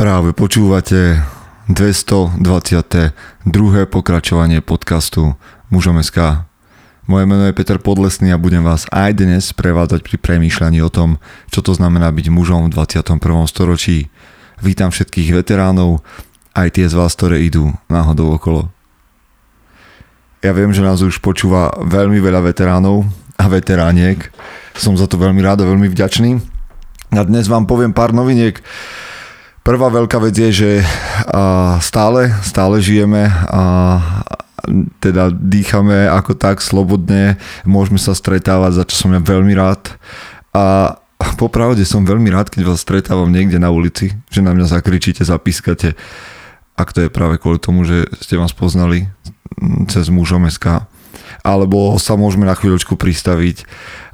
Práve 0.00 0.32
počúvate 0.32 1.20
222. 1.68 2.40
pokračovanie 3.84 4.64
podcastu 4.64 5.36
Mužom 5.68 6.00
SK. 6.00 6.48
Moje 7.04 7.28
meno 7.28 7.44
je 7.44 7.52
Peter 7.52 7.76
Podlesný 7.76 8.32
a 8.32 8.40
budem 8.40 8.64
vás 8.64 8.88
aj 8.88 9.20
dnes 9.20 9.52
prevádzať 9.52 10.00
pri 10.00 10.16
premýšľaní 10.16 10.80
o 10.80 10.88
tom, 10.88 11.20
čo 11.52 11.60
to 11.60 11.76
znamená 11.76 12.08
byť 12.16 12.32
mužom 12.32 12.72
v 12.72 12.80
21. 12.80 13.20
storočí. 13.44 14.08
Vítam 14.64 14.88
všetkých 14.88 15.36
veteránov, 15.36 16.00
aj 16.56 16.80
tie 16.80 16.88
z 16.88 16.96
vás, 16.96 17.12
ktoré 17.12 17.44
idú 17.44 17.68
náhodou 17.92 18.40
okolo. 18.40 18.72
Ja 20.40 20.56
viem, 20.56 20.72
že 20.72 20.80
nás 20.80 21.04
už 21.04 21.20
počúva 21.20 21.76
veľmi 21.76 22.24
veľa 22.24 22.48
veteránov 22.48 23.04
a 23.36 23.52
veterániek. 23.52 24.32
Som 24.80 24.96
za 24.96 25.04
to 25.04 25.20
veľmi 25.20 25.44
rád 25.44 25.60
a 25.60 25.68
veľmi 25.68 25.92
vďačný. 25.92 26.40
A 27.12 27.20
dnes 27.20 27.52
vám 27.52 27.68
poviem 27.68 27.92
pár 27.92 28.16
noviniek 28.16 28.64
Prvá 29.60 29.92
veľká 29.92 30.18
vec 30.24 30.34
je, 30.34 30.50
že 30.50 30.70
stále, 31.84 32.32
stále 32.40 32.80
žijeme 32.80 33.28
a 33.28 33.62
teda 35.00 35.32
dýchame 35.32 36.08
ako 36.08 36.36
tak 36.36 36.64
slobodne, 36.64 37.36
môžeme 37.68 38.00
sa 38.00 38.16
stretávať, 38.16 38.80
za 38.80 38.84
čo 38.88 38.96
som 39.06 39.10
ja 39.12 39.20
veľmi 39.20 39.52
rád. 39.56 39.92
A 40.56 40.96
popravde 41.36 41.84
som 41.84 42.08
veľmi 42.08 42.32
rád, 42.32 42.48
keď 42.48 42.72
vás 42.72 42.80
stretávam 42.80 43.28
niekde 43.28 43.60
na 43.60 43.68
ulici, 43.68 44.16
že 44.32 44.40
na 44.40 44.56
mňa 44.56 44.80
zakričíte, 44.80 45.24
zapískate. 45.24 45.92
Ak 46.76 46.96
to 46.96 47.04
je 47.04 47.12
práve 47.12 47.36
kvôli 47.36 47.60
tomu, 47.60 47.84
že 47.84 48.08
ste 48.24 48.40
vás 48.40 48.56
poznali 48.56 49.12
cez 49.92 50.08
mužom 50.08 50.48
SK 50.48 50.88
alebo 51.40 51.96
sa 51.96 52.14
môžeme 52.16 52.44
na 52.44 52.52
chvíľočku 52.52 52.96
pristaviť. 52.96 53.64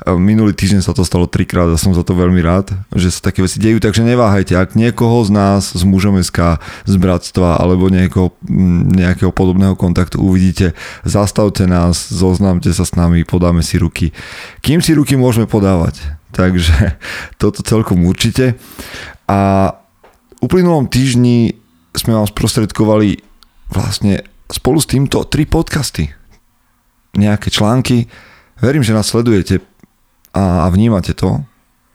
Minulý 0.06 0.54
týždeň 0.54 0.86
sa 0.86 0.94
to 0.94 1.02
stalo 1.02 1.26
trikrát 1.26 1.66
a 1.66 1.80
som 1.80 1.90
za 1.90 2.06
to 2.06 2.14
veľmi 2.14 2.38
rád, 2.38 2.70
že 2.94 3.10
sa 3.10 3.26
také 3.26 3.42
veci 3.42 3.58
dejú, 3.58 3.82
takže 3.82 4.06
neváhajte, 4.06 4.54
ak 4.54 4.78
niekoho 4.78 5.26
z 5.26 5.34
nás, 5.34 5.74
z 5.74 5.82
mužom 5.82 6.14
SK, 6.22 6.62
z 6.86 6.94
bratstva 6.94 7.58
alebo 7.58 7.90
niekoho, 7.90 8.30
nejakého 8.94 9.34
podobného 9.34 9.74
kontaktu 9.74 10.22
uvidíte, 10.22 10.78
zastavte 11.02 11.66
nás, 11.66 12.06
zoznámte 12.14 12.70
sa 12.70 12.86
s 12.86 12.94
nami, 12.94 13.26
podáme 13.26 13.66
si 13.66 13.82
ruky. 13.82 14.14
Kým 14.62 14.78
si 14.78 14.94
ruky 14.94 15.18
môžeme 15.18 15.50
podávať? 15.50 15.98
Takže 16.30 16.94
toto 17.42 17.66
celkom 17.66 18.06
určite. 18.06 18.54
A 19.26 19.72
uplynulom 20.38 20.86
týždni 20.86 21.58
sme 21.96 22.14
vám 22.14 22.30
sprostredkovali 22.30 23.18
vlastne 23.74 24.22
spolu 24.46 24.78
s 24.78 24.86
týmto 24.86 25.26
tri 25.26 25.48
podcasty 25.48 26.14
nejaké 27.14 27.52
články. 27.52 28.10
Verím, 28.58 28.82
že 28.82 28.96
nás 28.96 29.06
sledujete 29.06 29.60
a, 30.32 30.66
vnímate 30.72 31.12
to 31.14 31.44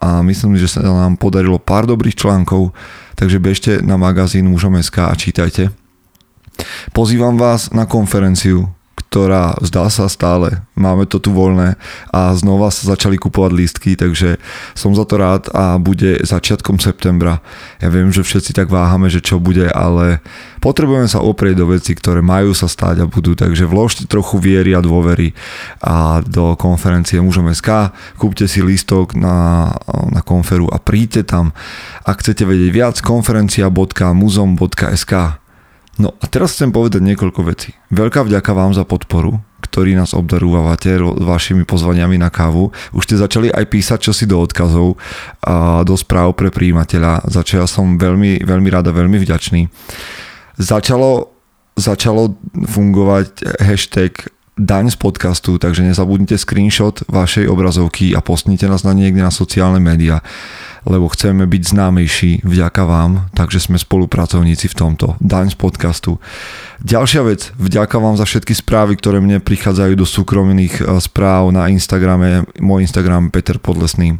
a 0.02 0.26
myslím, 0.26 0.58
že 0.58 0.72
sa 0.72 0.82
nám 0.82 1.18
podarilo 1.18 1.62
pár 1.62 1.86
dobrých 1.86 2.18
článkov, 2.18 2.74
takže 3.14 3.38
bežte 3.38 3.72
na 3.86 3.98
magazín 3.98 4.50
mužom.sk 4.50 4.98
a 4.98 5.14
čítajte. 5.14 5.70
Pozývam 6.94 7.38
vás 7.38 7.70
na 7.74 7.86
konferenciu 7.86 8.70
ktorá 9.12 9.60
zdá 9.60 9.92
sa 9.92 10.08
stále, 10.08 10.64
máme 10.72 11.04
to 11.04 11.20
tu 11.20 11.36
voľné 11.36 11.76
a 12.16 12.32
znova 12.32 12.72
sa 12.72 12.96
začali 12.96 13.20
kupovať 13.20 13.52
lístky, 13.52 14.00
takže 14.00 14.40
som 14.72 14.96
za 14.96 15.04
to 15.04 15.20
rád 15.20 15.52
a 15.52 15.76
bude 15.76 16.24
začiatkom 16.24 16.80
septembra. 16.80 17.44
Ja 17.84 17.92
viem, 17.92 18.08
že 18.16 18.24
všetci 18.24 18.56
tak 18.56 18.72
váhame, 18.72 19.12
že 19.12 19.20
čo 19.20 19.44
bude, 19.44 19.68
ale 19.68 20.24
potrebujeme 20.64 21.12
sa 21.12 21.20
oprieť 21.20 21.60
do 21.60 21.76
veci, 21.76 21.92
ktoré 21.92 22.24
majú 22.24 22.56
sa 22.56 22.72
stáť 22.72 23.04
a 23.04 23.12
budú, 23.12 23.36
takže 23.36 23.68
vložte 23.68 24.08
trochu 24.08 24.40
viery 24.40 24.72
a 24.72 24.80
dôvery 24.80 25.36
a 25.84 26.24
do 26.24 26.56
konferencie 26.56 27.20
mužom 27.20 27.52
SK, 27.52 27.92
kúpte 28.16 28.48
si 28.48 28.64
lístok 28.64 29.20
na, 29.20 29.76
na 30.08 30.24
konferu 30.24 30.72
a 30.72 30.80
príďte 30.80 31.28
tam. 31.28 31.52
Ak 32.08 32.24
chcete 32.24 32.48
vedieť 32.48 32.72
viac, 32.72 32.96
konferencia.muzom.sk 33.04 35.41
No 36.00 36.16
a 36.24 36.26
teraz 36.32 36.56
chcem 36.56 36.72
povedať 36.72 37.04
niekoľko 37.04 37.42
vecí. 37.44 37.76
Veľká 37.92 38.24
vďaka 38.24 38.52
vám 38.56 38.72
za 38.72 38.88
podporu, 38.88 39.44
ktorí 39.60 39.92
nás 39.96 40.16
obdarúvate 40.16 40.96
vašimi 41.00 41.68
pozvaniami 41.68 42.16
na 42.16 42.32
kávu. 42.32 42.72
Už 42.96 43.04
ste 43.08 43.20
začali 43.20 43.52
aj 43.52 43.66
písať 43.68 44.00
čosi 44.12 44.24
do 44.24 44.40
odkazov 44.40 44.96
a 45.44 45.84
do 45.84 45.96
správ 46.00 46.36
pre 46.40 46.48
príjimateľa, 46.48 47.28
za 47.28 47.44
čo 47.44 47.60
ja 47.60 47.68
som 47.68 48.00
veľmi, 48.00 48.44
veľmi 48.44 48.70
rád 48.72 48.92
a 48.92 48.96
veľmi 48.96 49.20
vďačný. 49.20 49.68
Začalo, 50.56 51.32
začalo 51.76 52.40
fungovať 52.56 53.60
hashtag 53.60 54.32
daň 54.60 54.92
z 54.92 54.98
podcastu, 55.00 55.58
takže 55.58 55.84
nezabudnite 55.84 56.38
screenshot 56.38 57.04
vašej 57.08 57.48
obrazovky 57.48 58.16
a 58.16 58.20
postnite 58.20 58.68
nás 58.68 58.84
na 58.84 58.92
niekde 58.92 59.24
na 59.24 59.32
sociálne 59.32 59.80
médiá 59.80 60.20
lebo 60.86 61.06
chceme 61.14 61.46
byť 61.46 61.62
známejší 61.78 62.32
vďaka 62.42 62.84
vám, 62.86 63.30
takže 63.38 63.62
sme 63.62 63.78
spolupracovníci 63.78 64.66
v 64.66 64.78
tomto. 64.78 65.14
Daň 65.22 65.54
z 65.54 65.58
podcastu. 65.58 66.18
Ďalšia 66.82 67.22
vec, 67.22 67.54
vďaka 67.62 68.02
vám 68.02 68.18
za 68.18 68.26
všetky 68.26 68.58
správy, 68.58 68.98
ktoré 68.98 69.22
mne 69.22 69.38
prichádzajú 69.46 69.94
do 69.94 70.08
súkromných 70.10 70.82
eh, 70.82 70.86
správ 70.98 71.54
na 71.54 71.70
Instagrame, 71.70 72.50
môj 72.58 72.90
Instagram 72.90 73.30
Peter 73.30 73.62
Podlesný. 73.62 74.18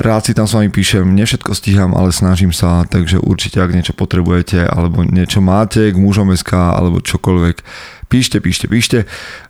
Rád 0.00 0.22
si 0.24 0.32
tam 0.32 0.48
s 0.48 0.56
vami 0.56 0.72
píšem, 0.72 1.04
ne 1.04 1.28
všetko 1.28 1.52
stíham, 1.52 1.92
ale 1.92 2.08
snažím 2.08 2.56
sa, 2.56 2.88
takže 2.88 3.20
určite 3.20 3.60
ak 3.60 3.74
niečo 3.74 3.92
potrebujete, 3.92 4.64
alebo 4.64 5.04
niečo 5.04 5.44
máte 5.44 5.92
k 5.92 5.96
mužom 6.00 6.32
SK, 6.32 6.56
alebo 6.56 7.04
čokoľvek, 7.04 7.56
Píšte, 8.10 8.42
píšte, 8.42 8.66
píšte. 8.66 8.98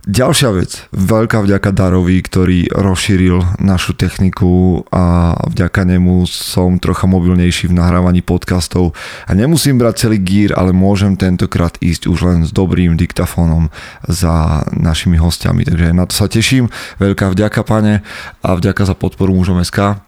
Ďalšia 0.05 0.53
vec, 0.53 0.85
veľká 0.93 1.41
vďaka 1.49 1.73
Darovi, 1.73 2.21
ktorý 2.21 2.69
rozšíril 2.69 3.57
našu 3.57 3.97
techniku 3.97 4.85
a 4.93 5.33
vďaka 5.49 5.89
nemu 5.89 6.29
som 6.29 6.77
trocha 6.77 7.09
mobilnejší 7.09 7.73
v 7.73 7.81
nahrávaní 7.81 8.21
podcastov 8.21 8.93
a 9.25 9.33
nemusím 9.33 9.81
brať 9.81 10.05
celý 10.05 10.21
gír, 10.21 10.53
ale 10.53 10.77
môžem 10.77 11.17
tentokrát 11.17 11.81
ísť 11.81 12.05
už 12.05 12.19
len 12.21 12.39
s 12.45 12.53
dobrým 12.53 13.01
diktafónom 13.01 13.73
za 14.05 14.61
našimi 14.77 15.17
hostiami, 15.17 15.65
takže 15.65 15.97
na 15.97 16.05
to 16.05 16.13
sa 16.13 16.29
teším. 16.29 16.69
Veľká 17.01 17.33
vďaka, 17.33 17.65
pane, 17.65 18.05
a 18.45 18.49
vďaka 18.61 18.85
za 18.85 18.93
podporu 18.93 19.41
mužom 19.41 19.57
SK. 19.65 20.05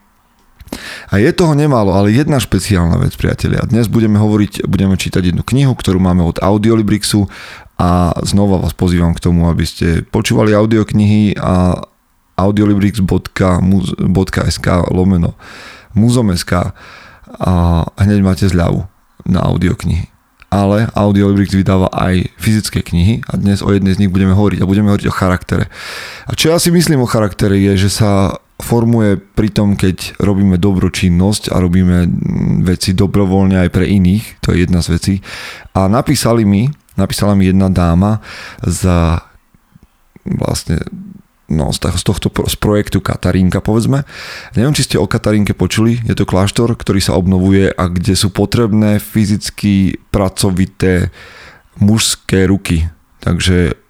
A 1.12 1.20
je 1.20 1.28
toho 1.32 1.52
nemálo, 1.52 1.92
ale 1.92 2.16
jedna 2.16 2.40
špeciálna 2.40 2.96
vec, 3.00 3.12
priatelia. 3.16 3.64
Dnes 3.64 3.92
budeme 3.92 4.16
hovoriť, 4.16 4.64
budeme 4.64 4.96
čítať 4.96 5.32
jednu 5.32 5.44
knihu, 5.44 5.72
ktorú 5.76 6.00
máme 6.00 6.24
od 6.24 6.40
Audiolibrixu 6.40 7.28
a 7.82 8.14
znova 8.22 8.62
vás 8.62 8.78
pozývam 8.78 9.10
k 9.10 9.26
tomu, 9.26 9.50
aby 9.50 9.66
ste 9.66 10.06
počúvali 10.06 10.54
audioknihy 10.54 11.34
a 11.34 11.82
audiolibrix.sk 12.38 14.66
lomeno 14.94 15.34
muzom.sk 15.98 16.52
a 17.42 17.52
hneď 17.98 18.22
máte 18.22 18.46
zľavu 18.46 18.86
na 19.26 19.42
audioknihy. 19.42 20.14
Ale 20.52 20.84
Audiolibrix 20.92 21.56
vydáva 21.56 21.88
aj 21.88 22.28
fyzické 22.36 22.84
knihy 22.84 23.24
a 23.24 23.40
dnes 23.40 23.64
o 23.64 23.72
jednej 23.72 23.96
z 23.96 24.04
nich 24.04 24.12
budeme 24.12 24.36
hovoriť 24.36 24.60
a 24.60 24.68
budeme 24.68 24.92
hovoriť 24.92 25.08
o 25.08 25.16
charaktere. 25.16 25.72
A 26.28 26.36
čo 26.36 26.52
ja 26.52 26.60
si 26.60 26.68
myslím 26.68 27.00
o 27.00 27.08
charaktere 27.08 27.56
je, 27.56 27.88
že 27.88 28.04
sa 28.04 28.36
formuje 28.60 29.16
pri 29.16 29.48
tom, 29.48 29.80
keď 29.80 30.20
robíme 30.20 30.60
dobročinnosť 30.60 31.48
a 31.50 31.56
robíme 31.56 32.04
veci 32.68 32.92
dobrovoľne 32.92 33.64
aj 33.64 33.72
pre 33.72 33.88
iných, 33.88 34.44
to 34.44 34.52
je 34.52 34.68
jedna 34.68 34.84
z 34.84 34.92
vecí. 34.92 35.14
A 35.72 35.88
napísali 35.88 36.44
mi 36.44 36.68
napísala 36.96 37.34
mi 37.34 37.48
jedna 37.48 37.72
dáma 37.72 38.20
za 38.62 39.24
vlastne 40.22 40.78
no, 41.52 41.68
z 41.74 42.04
tohto 42.04 42.32
z 42.32 42.56
projektu 42.56 43.04
Katarínka, 43.04 43.60
povedzme. 43.60 44.08
Neviem, 44.56 44.72
či 44.72 44.88
ste 44.88 44.96
o 44.96 45.10
Katarínke 45.10 45.52
počuli, 45.52 46.00
je 46.08 46.16
to 46.16 46.24
kláštor, 46.24 46.72
ktorý 46.72 47.00
sa 47.04 47.18
obnovuje 47.18 47.68
a 47.68 47.84
kde 47.92 48.16
sú 48.16 48.32
potrebné 48.32 49.02
fyzicky 49.02 50.00
pracovité 50.08 51.12
mužské 51.76 52.48
ruky. 52.48 52.88
Takže 53.20 53.81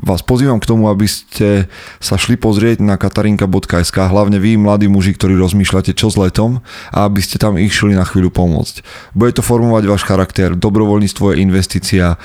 vás 0.00 0.24
pozývam 0.24 0.58
k 0.60 0.68
tomu, 0.68 0.88
aby 0.88 1.04
ste 1.06 1.68
sa 2.00 2.16
šli 2.16 2.40
pozrieť 2.40 2.80
na 2.80 2.96
katarinka.sk, 2.96 3.96
hlavne 3.96 4.40
vy, 4.40 4.56
mladí 4.56 4.88
muži, 4.88 5.14
ktorí 5.16 5.36
rozmýšľate 5.36 5.92
čo 5.92 6.08
s 6.08 6.16
letom 6.16 6.64
a 6.90 7.06
aby 7.06 7.20
ste 7.20 7.36
tam 7.36 7.60
išli 7.60 7.94
na 7.94 8.04
chvíľu 8.04 8.32
pomôcť. 8.32 8.82
Bude 9.12 9.32
to 9.36 9.44
formovať 9.44 9.84
váš 9.86 10.02
charakter, 10.08 10.56
dobrovoľníctvo 10.56 11.32
je 11.32 11.40
investícia 11.44 12.16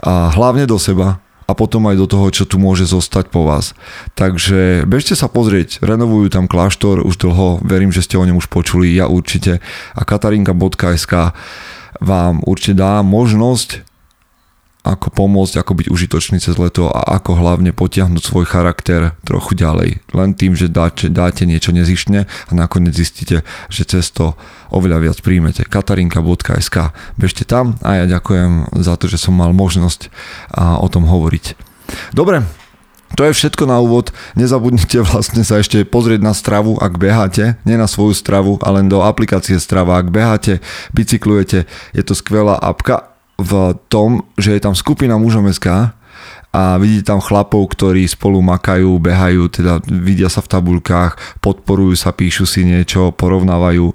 a 0.00 0.12
hlavne 0.32 0.64
do 0.64 0.78
seba, 0.78 1.20
a 1.44 1.52
potom 1.52 1.84
aj 1.92 2.00
do 2.00 2.06
toho, 2.08 2.32
čo 2.32 2.48
tu 2.48 2.56
môže 2.56 2.88
zostať 2.88 3.28
po 3.28 3.44
vás. 3.44 3.76
Takže 4.16 4.88
bežte 4.88 5.12
sa 5.12 5.28
pozrieť, 5.28 5.84
renovujú 5.84 6.32
tam 6.32 6.48
kláštor 6.48 7.04
už 7.04 7.20
dlho, 7.20 7.60
verím, 7.60 7.92
že 7.92 8.00
ste 8.00 8.16
o 8.16 8.24
ňom 8.24 8.40
už 8.40 8.48
počuli, 8.48 8.96
ja 8.96 9.12
určite. 9.12 9.60
A 9.92 10.02
katarinka.sk 10.08 11.36
vám 12.00 12.40
určite 12.48 12.80
dá 12.80 13.04
možnosť 13.04 13.93
ako 14.84 15.08
pomôcť, 15.08 15.64
ako 15.64 15.72
byť 15.80 15.86
užitočný 15.88 16.36
cez 16.44 16.60
leto 16.60 16.92
a 16.92 17.16
ako 17.16 17.40
hlavne 17.40 17.72
potiahnuť 17.72 18.20
svoj 18.20 18.44
charakter 18.44 19.16
trochu 19.24 19.56
ďalej. 19.56 20.04
Len 20.12 20.30
tým, 20.36 20.52
že 20.52 20.68
dáte, 20.68 21.08
dáte 21.08 21.48
niečo 21.48 21.72
nezištne 21.72 22.28
a 22.28 22.52
nakoniec 22.52 22.92
zistíte, 22.92 23.48
že 23.72 23.82
cez 23.88 24.12
to 24.12 24.36
oveľa 24.68 25.08
viac 25.08 25.18
príjmete. 25.24 25.64
katarinka.sk 25.64 26.92
Bežte 27.16 27.48
tam 27.48 27.80
a 27.80 28.04
ja 28.04 28.04
ďakujem 28.04 28.76
za 28.84 29.00
to, 29.00 29.08
že 29.08 29.16
som 29.16 29.32
mal 29.32 29.56
možnosť 29.56 30.12
o 30.54 30.86
tom 30.92 31.08
hovoriť. 31.08 31.56
Dobre, 32.12 32.44
To 33.14 33.22
je 33.22 33.30
všetko 33.30 33.70
na 33.70 33.78
úvod. 33.78 34.10
Nezabudnite 34.34 34.98
vlastne 35.06 35.46
sa 35.46 35.62
ešte 35.62 35.86
pozrieť 35.86 36.18
na 36.18 36.34
stravu, 36.34 36.74
ak 36.82 36.98
beháte. 36.98 37.54
Nie 37.62 37.78
na 37.78 37.86
svoju 37.86 38.10
stravu, 38.10 38.58
ale 38.58 38.82
do 38.90 39.06
aplikácie 39.06 39.54
strava. 39.62 40.02
Ak 40.02 40.10
beháte, 40.10 40.58
bicyklujete, 40.90 41.70
je 41.94 42.02
to 42.02 42.18
skvelá 42.18 42.58
apka 42.58 43.13
v 43.38 43.74
tom, 43.90 44.22
že 44.38 44.54
je 44.54 44.60
tam 44.62 44.74
skupina 44.78 45.18
mužom 45.18 45.50
SK 45.50 45.94
a 46.54 46.78
vidíte 46.78 47.10
tam 47.10 47.18
chlapov, 47.18 47.66
ktorí 47.74 48.06
spolu 48.06 48.38
makajú, 48.38 48.94
behajú, 49.02 49.50
teda 49.50 49.82
vidia 49.90 50.30
sa 50.30 50.38
v 50.38 50.50
tabuľkách, 50.54 51.42
podporujú 51.42 51.98
sa, 51.98 52.14
píšu 52.14 52.46
si 52.46 52.62
niečo, 52.62 53.10
porovnávajú 53.10 53.90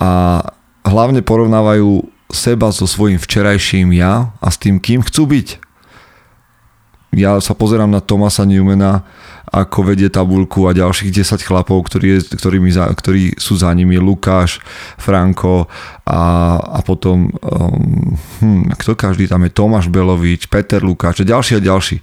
a 0.00 0.40
hlavne 0.80 1.20
porovnávajú 1.20 2.08
seba 2.32 2.72
so 2.72 2.88
svojím 2.88 3.20
včerajším 3.20 3.92
ja 4.00 4.32
a 4.40 4.48
s 4.48 4.56
tým, 4.56 4.80
kým 4.80 5.04
chcú 5.04 5.28
byť. 5.28 5.48
Ja 7.20 7.36
sa 7.42 7.52
pozerám 7.58 7.90
na 7.90 8.00
Tomasa 8.00 8.46
Newmana, 8.46 9.02
ako 9.50 9.82
vedie 9.82 10.06
tabulku 10.06 10.70
a 10.70 10.76
ďalších 10.76 11.10
10 11.10 11.42
chlapov, 11.42 11.82
ktorí, 11.90 12.22
ktorými 12.30 12.70
za, 12.70 12.86
ktorí 12.86 13.34
sú 13.34 13.58
za 13.58 13.74
nimi, 13.74 13.98
Lukáš, 13.98 14.62
Franko 14.94 15.66
a, 16.06 16.22
a 16.58 16.78
potom 16.86 17.34
um, 17.34 18.14
hm, 18.40 18.78
kto 18.78 18.94
každý 18.94 19.26
tam 19.26 19.42
je, 19.42 19.50
Tomáš 19.50 19.90
Belovič, 19.90 20.46
Peter 20.46 20.78
Lukáč 20.78 21.22
a 21.22 21.28
ďalší 21.28 21.58
a 21.58 21.66
ďalší. 21.66 21.98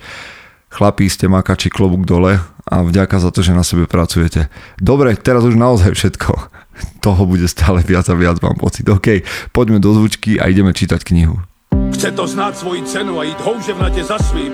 Chlapí 0.67 1.07
ste 1.07 1.31
makači 1.31 1.71
klobúk 1.71 2.03
dole 2.03 2.43
a 2.67 2.75
vďaka 2.83 3.23
za 3.23 3.31
to, 3.31 3.39
že 3.39 3.55
na 3.55 3.63
sebe 3.63 3.87
pracujete. 3.87 4.51
Dobre, 4.75 5.15
teraz 5.15 5.47
už 5.47 5.55
naozaj 5.55 5.95
všetko. 5.95 6.31
Toho 7.05 7.23
bude 7.23 7.47
stále 7.47 7.79
viac 7.79 8.11
a 8.11 8.15
viac, 8.19 8.43
mám 8.43 8.59
pocit. 8.59 8.83
OK, 8.91 9.23
poďme 9.55 9.79
do 9.79 9.95
zvučky 9.95 10.35
a 10.35 10.51
ideme 10.51 10.75
čítať 10.75 10.99
knihu. 11.07 11.39
Chce 11.95 12.11
to 12.11 12.27
znáť 12.27 12.53
svoji 12.59 12.83
cenu 12.83 13.15
a 13.17 13.23
ísť 13.23 13.39
houževnate 13.41 14.03
za 14.03 14.19
svým 14.19 14.53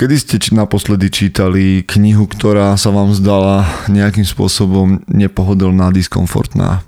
Kedy 0.00 0.14
ste 0.16 0.40
naposledy 0.56 1.12
čítali 1.12 1.84
knihu, 1.84 2.24
ktorá 2.24 2.72
sa 2.80 2.88
vám 2.88 3.12
zdala 3.12 3.68
nejakým 3.92 4.24
spôsobom 4.24 5.04
nepohodlná, 5.04 5.92
diskomfortná? 5.92 6.80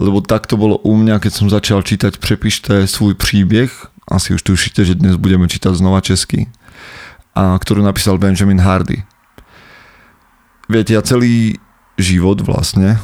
Lebo 0.00 0.24
tak 0.24 0.48
to 0.48 0.56
bolo 0.56 0.80
u 0.80 0.96
mňa, 0.96 1.20
keď 1.20 1.32
som 1.36 1.52
začal 1.52 1.84
čítať 1.84 2.16
Prepíšte 2.16 2.88
svůj 2.88 3.20
príbeh, 3.20 3.68
asi 4.08 4.32
už 4.32 4.40
tušíte, 4.40 4.88
že 4.88 4.96
dnes 4.96 5.20
budeme 5.20 5.44
čítať 5.44 5.76
znova 5.76 6.00
česky, 6.00 6.48
a 7.36 7.60
ktorú 7.60 7.84
napísal 7.84 8.16
Benjamin 8.16 8.64
Hardy. 8.64 9.04
Viete, 10.72 10.96
ja 10.96 11.04
celý 11.04 11.60
život 12.00 12.40
vlastne 12.40 12.96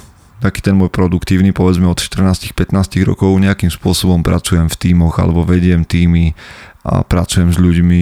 taký 0.44 0.60
ten 0.60 0.76
môj 0.76 0.92
produktívny, 0.92 1.56
povedzme 1.56 1.88
od 1.88 1.96
14-15 1.96 2.76
rokov 3.08 3.32
nejakým 3.40 3.72
spôsobom 3.72 4.20
pracujem 4.20 4.68
v 4.68 4.76
tímoch 4.76 5.16
alebo 5.16 5.40
vediem 5.40 5.88
týmy 5.88 6.36
a 6.84 7.00
pracujem 7.00 7.48
s 7.48 7.56
ľuďmi, 7.56 8.00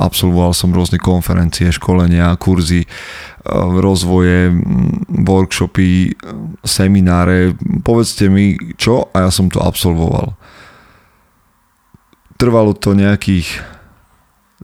absolvoval 0.00 0.56
som 0.56 0.72
rôzne 0.72 0.96
konferencie, 0.96 1.68
školenia, 1.68 2.32
kurzy, 2.40 2.88
e, 2.88 2.88
rozvoje, 3.76 4.56
workshopy, 5.12 6.16
semináre, 6.64 7.52
povedzte 7.84 8.32
mi 8.32 8.56
čo? 8.80 9.12
A 9.12 9.28
ja 9.28 9.30
som 9.30 9.52
to 9.52 9.60
absolvoval. 9.60 10.32
Trvalo 12.40 12.72
to 12.72 12.96
nejakých, 12.96 13.60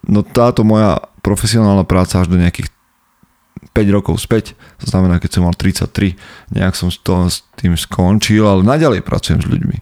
no 0.08 0.24
táto 0.24 0.64
moja 0.64 1.04
profesionálna 1.20 1.84
práca 1.84 2.24
až 2.24 2.32
do 2.32 2.40
nejakých 2.40 2.72
5 3.70 3.96
rokov 3.96 4.18
späť, 4.18 4.58
to 4.82 4.90
znamená, 4.90 5.22
keď 5.22 5.38
som 5.38 5.46
mal 5.46 5.54
33, 5.54 6.18
nejak 6.52 6.74
som 6.74 6.90
to, 6.90 7.30
s 7.30 7.46
tým 7.54 7.78
skončil, 7.78 8.42
ale 8.42 8.66
naďalej 8.66 9.06
pracujem 9.06 9.40
s 9.40 9.48
ľuďmi. 9.48 9.78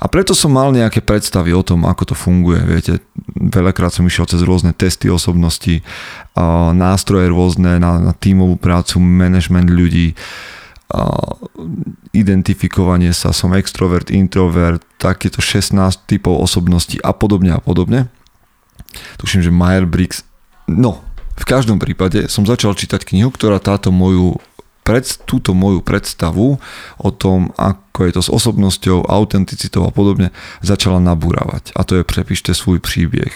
A 0.00 0.08
preto 0.08 0.32
som 0.32 0.52
mal 0.56 0.72
nejaké 0.72 1.04
predstavy 1.04 1.52
o 1.52 1.60
tom, 1.60 1.84
ako 1.84 2.12
to 2.12 2.14
funguje. 2.16 2.60
Viete, 2.64 3.04
veľakrát 3.36 3.92
som 3.92 4.08
išiel 4.08 4.24
cez 4.24 4.40
rôzne 4.40 4.72
testy 4.72 5.12
osobnosti, 5.12 5.84
nástroje 6.72 7.28
rôzne 7.28 7.76
na, 7.76 8.00
na 8.00 8.12
tímovú 8.16 8.56
prácu, 8.56 8.96
management 8.96 9.68
ľudí, 9.68 10.16
identifikovanie 12.10 13.14
sa, 13.14 13.30
som 13.30 13.54
extrovert, 13.54 14.10
introvert, 14.10 14.82
takéto 14.98 15.38
16 15.38 15.76
typov 16.10 16.40
osobností 16.42 16.98
a 17.04 17.14
podobne 17.14 17.54
a 17.54 17.60
podobne. 17.62 18.10
Tuším, 19.22 19.46
že 19.46 19.54
Meyer-Briggs, 19.54 20.26
no, 20.66 20.98
v 21.40 21.44
každom 21.48 21.80
prípade 21.80 22.28
som 22.28 22.44
začal 22.44 22.76
čítať 22.76 23.00
knihu, 23.08 23.32
ktorá 23.32 23.56
táto 23.56 23.88
moju 23.88 24.36
pred, 24.84 25.08
túto 25.24 25.56
moju 25.56 25.80
predstavu 25.80 26.60
o 27.00 27.10
tom, 27.14 27.52
ako 27.56 28.00
je 28.04 28.12
to 28.12 28.22
s 28.24 28.30
osobnosťou, 28.32 29.08
autenticitou 29.08 29.88
a 29.88 29.94
podobne, 29.94 30.34
začala 30.60 31.00
nabúravať. 31.00 31.72
A 31.76 31.84
to 31.88 32.00
je 32.00 32.04
Prepíšte 32.04 32.52
svůj 32.52 32.84
príbeh. 32.84 33.32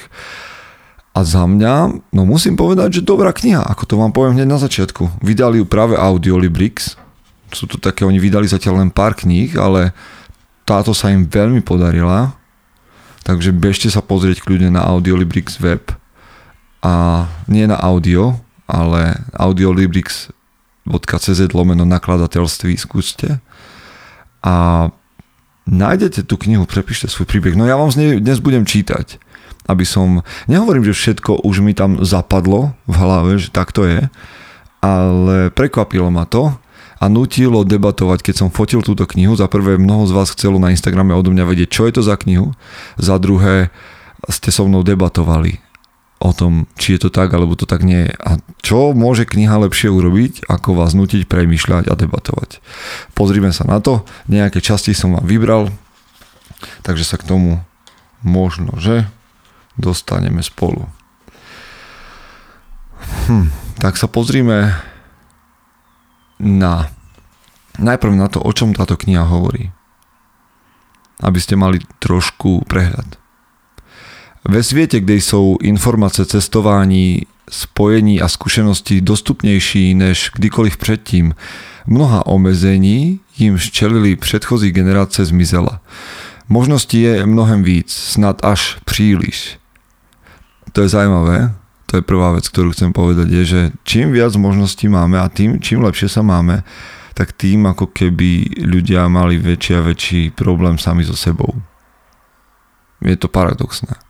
A 1.15 1.23
za 1.23 1.47
mňa, 1.47 1.75
no 2.11 2.23
musím 2.27 2.59
povedať, 2.59 3.01
že 3.01 3.07
dobrá 3.07 3.31
kniha, 3.31 3.63
ako 3.63 3.87
to 3.87 3.95
vám 3.95 4.11
poviem 4.11 4.35
hneď 4.35 4.49
na 4.51 4.59
začiatku. 4.59 5.23
Vydali 5.23 5.63
ju 5.63 5.65
práve 5.65 5.95
Audiolibrix. 5.95 6.99
Sú 7.55 7.71
to 7.71 7.79
také, 7.79 8.03
oni 8.03 8.19
vydali 8.19 8.51
zatiaľ 8.51 8.83
len 8.83 8.91
pár 8.91 9.15
kníh, 9.15 9.55
ale 9.55 9.95
táto 10.67 10.91
sa 10.91 11.15
im 11.15 11.23
veľmi 11.23 11.63
podarila. 11.63 12.35
Takže 13.23 13.55
bežte 13.55 13.89
sa 13.89 14.03
pozrieť 14.03 14.43
kľudne 14.43 14.75
na 14.75 14.83
Audiolibrix 14.85 15.57
web 15.63 15.87
a 16.85 17.25
nie 17.49 17.65
na 17.65 17.81
audio, 17.81 18.37
ale 18.69 19.17
audiolibrix.cz 19.33 21.41
lomeno 21.57 21.89
nakladateľství 21.89 22.77
skúste 22.77 23.41
a 24.45 24.93
nájdete 25.65 26.29
tú 26.29 26.37
knihu, 26.45 26.69
prepíšte 26.69 27.09
svoj 27.09 27.25
príbeh. 27.25 27.57
No 27.57 27.65
ja 27.65 27.81
vám 27.81 27.89
z 27.89 27.97
nej 27.97 28.21
dnes 28.21 28.45
budem 28.45 28.69
čítať, 28.69 29.17
aby 29.65 29.89
som, 29.89 30.21
nehovorím, 30.45 30.85
že 30.85 30.93
všetko 30.93 31.41
už 31.41 31.65
mi 31.65 31.73
tam 31.73 32.05
zapadlo 32.05 32.77
v 32.85 32.95
hlave, 33.01 33.41
že 33.41 33.49
tak 33.49 33.73
to 33.73 33.89
je, 33.89 34.05
ale 34.85 35.49
prekvapilo 35.57 36.13
ma 36.13 36.29
to 36.29 36.53
a 37.01 37.09
nutilo 37.09 37.65
debatovať, 37.65 38.21
keď 38.21 38.45
som 38.45 38.53
fotil 38.53 38.85
túto 38.85 39.09
knihu. 39.09 39.33
Za 39.33 39.49
prvé, 39.49 39.81
mnoho 39.81 40.05
z 40.05 40.13
vás 40.13 40.37
chcelo 40.37 40.61
na 40.61 40.69
Instagrame 40.69 41.17
odo 41.17 41.33
mňa 41.33 41.49
vedieť, 41.49 41.73
čo 41.73 41.89
je 41.89 41.97
to 41.97 42.05
za 42.05 42.21
knihu. 42.21 42.53
Za 43.01 43.17
druhé, 43.17 43.73
ste 44.29 44.53
so 44.53 44.69
mnou 44.69 44.85
debatovali 44.85 45.64
o 46.25 46.33
tom, 46.33 46.65
či 46.81 46.97
je 46.97 47.07
to 47.07 47.11
tak, 47.13 47.29
alebo 47.37 47.53
to 47.53 47.69
tak 47.69 47.85
nie 47.85 48.09
je. 48.09 48.13
A 48.17 48.41
čo 48.65 48.97
môže 48.97 49.29
kniha 49.29 49.61
lepšie 49.61 49.93
urobiť, 49.93 50.49
ako 50.49 50.81
vás 50.81 50.97
nutiť 50.97 51.29
premýšľať 51.29 51.93
a 51.93 51.95
debatovať. 51.95 52.65
Pozrime 53.13 53.53
sa 53.53 53.69
na 53.69 53.85
to, 53.85 54.09
nejaké 54.25 54.65
časti 54.65 54.97
som 54.97 55.13
vám 55.13 55.29
vybral, 55.29 55.69
takže 56.81 57.05
sa 57.05 57.21
k 57.21 57.29
tomu 57.29 57.61
možno, 58.25 58.81
že 58.81 59.05
dostaneme 59.77 60.41
spolu. 60.41 60.89
Hm, 63.29 63.53
tak 63.77 64.01
sa 64.01 64.09
pozrime 64.09 64.73
na 66.41 66.89
najprv 67.77 68.17
na 68.17 68.33
to, 68.33 68.41
o 68.41 68.51
čom 68.55 68.73
táto 68.73 68.97
kniha 68.97 69.29
hovorí. 69.29 69.69
Aby 71.21 71.39
ste 71.39 71.55
mali 71.55 71.85
trošku 72.01 72.65
prehľad. 72.65 73.24
Ve 74.49 74.63
světě, 74.63 75.01
kde 75.01 75.15
jsou 75.15 75.57
informace 75.63 76.25
cestování, 76.25 77.23
spojení 77.51 78.21
a 78.21 78.29
zkušenosti 78.29 79.01
dostupnější 79.01 79.95
než 79.95 80.31
kdykoliv 80.35 80.77
předtím, 80.77 81.35
mnoha 81.87 82.27
omezení, 82.27 83.21
jim 83.37 83.59
čelili 83.59 84.17
předchozí 84.17 84.71
generace 84.71 85.25
zmizela. 85.25 85.81
Možností 86.49 87.03
je 87.03 87.27
mnohem 87.27 87.63
víc, 87.63 87.93
snad 87.93 88.45
až 88.45 88.77
příliš. 88.85 89.59
To 90.73 90.81
je 90.81 90.89
zajímavé, 90.89 91.55
to 91.87 91.97
je 91.97 92.03
prvá 92.03 92.35
vec, 92.35 92.51
ktorú 92.51 92.75
chcem 92.75 92.91
povedať, 92.91 93.31
je, 93.31 93.43
že 93.47 93.61
čím 93.87 94.13
viac 94.13 94.35
možností 94.37 94.91
máme 94.91 95.17
a 95.23 95.31
tým, 95.31 95.63
čím 95.63 95.87
lepšie 95.87 96.11
sa 96.11 96.27
máme, 96.27 96.67
tak 97.15 97.33
tým 97.33 97.71
ako 97.71 97.95
keby 97.95 98.61
ľudia 98.67 99.07
mali 99.07 99.39
väčší 99.39 99.73
a 99.79 99.87
väčší 99.87 100.21
problém 100.35 100.75
sami 100.75 101.07
so 101.07 101.15
sebou. 101.15 101.55
Je 102.99 103.15
to 103.15 103.31
paradoxné. 103.31 104.04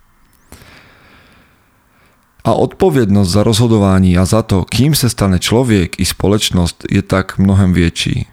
A 2.44 2.52
odpovednosť 2.52 3.30
za 3.30 3.42
rozhodování 3.42 4.18
a 4.18 4.24
za 4.24 4.42
to, 4.42 4.64
kým 4.64 4.94
se 4.94 5.10
stane 5.10 5.38
člověk 5.38 6.00
i 6.00 6.04
společnost, 6.04 6.84
je 6.90 7.02
tak 7.02 7.38
mnohem 7.38 7.72
větší. 7.72 8.26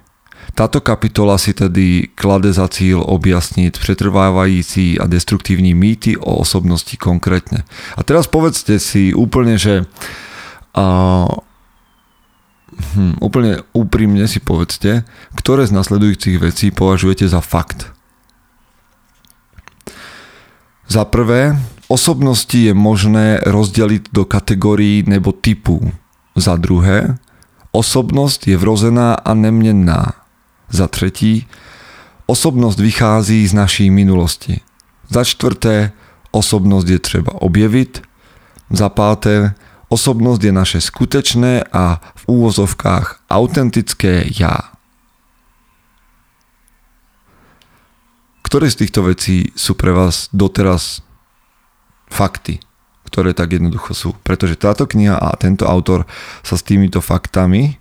Táto 0.51 0.83
kapitola 0.83 1.37
si 1.39 1.55
tedy 1.55 2.11
klade 2.15 2.51
za 2.51 2.67
cíl 2.67 2.99
objasniť 2.99 3.79
pretrvávající 3.79 4.99
a 4.99 5.07
destruktívní 5.07 5.71
mýty 5.71 6.19
o 6.19 6.43
osobnosti 6.43 6.97
konkrétne. 6.99 7.63
A 7.95 8.03
teraz 8.03 8.27
povedzte 8.27 8.75
si 8.83 9.15
úplne, 9.15 9.55
že 9.55 9.87
a, 10.75 11.27
hm, 12.95 13.23
úplne 13.23 13.63
úprimne 13.71 14.27
si 14.27 14.43
povedzte, 14.43 15.07
ktoré 15.39 15.63
z 15.63 15.71
nasledujúcich 15.71 16.35
vecí 16.35 16.67
považujete 16.75 17.31
za 17.31 17.39
fakt. 17.39 17.95
Za 20.91 21.07
prvé, 21.07 21.55
osobnosti 21.87 22.59
je 22.59 22.75
možné 22.75 23.39
rozdeliť 23.47 24.11
do 24.11 24.27
kategórií 24.27 25.07
nebo 25.07 25.31
typů. 25.31 25.79
Za 26.35 26.59
druhé, 26.59 27.15
osobnosť 27.71 28.51
je 28.51 28.59
vrozená 28.59 29.15
a 29.15 29.31
nemenná. 29.31 30.19
Za 30.67 30.91
třetí, 30.91 31.47
osobnosť 32.27 32.79
vychází 32.83 33.47
z 33.47 33.53
naší 33.55 33.87
minulosti. 33.87 34.59
Za 35.07 35.23
čtvrté, 35.23 35.95
osobnosť 36.35 36.87
je 36.91 36.99
treba 36.99 37.39
objeviť. 37.39 38.03
Za 38.75 38.91
páté, 38.91 39.55
osobnosť 39.87 40.41
je 40.43 40.51
naše 40.51 40.79
skutečné 40.83 41.71
a 41.71 42.03
v 42.19 42.23
úvozovkách 42.27 43.31
autentické 43.31 44.27
ja. 44.27 44.70
Ktoré 48.51 48.67
z 48.67 48.83
týchto 48.83 49.07
vecí 49.07 49.55
sú 49.55 49.79
pre 49.79 49.95
vás 49.95 50.27
doteraz 50.35 50.99
fakty, 52.11 52.59
ktoré 53.07 53.31
tak 53.31 53.55
jednoducho 53.55 53.95
sú? 53.95 54.09
Pretože 54.27 54.59
táto 54.59 54.83
kniha 54.83 55.15
a 55.15 55.31
tento 55.39 55.63
autor 55.63 56.03
sa 56.43 56.59
s 56.59 56.67
týmito 56.67 56.99
faktami 56.99 57.79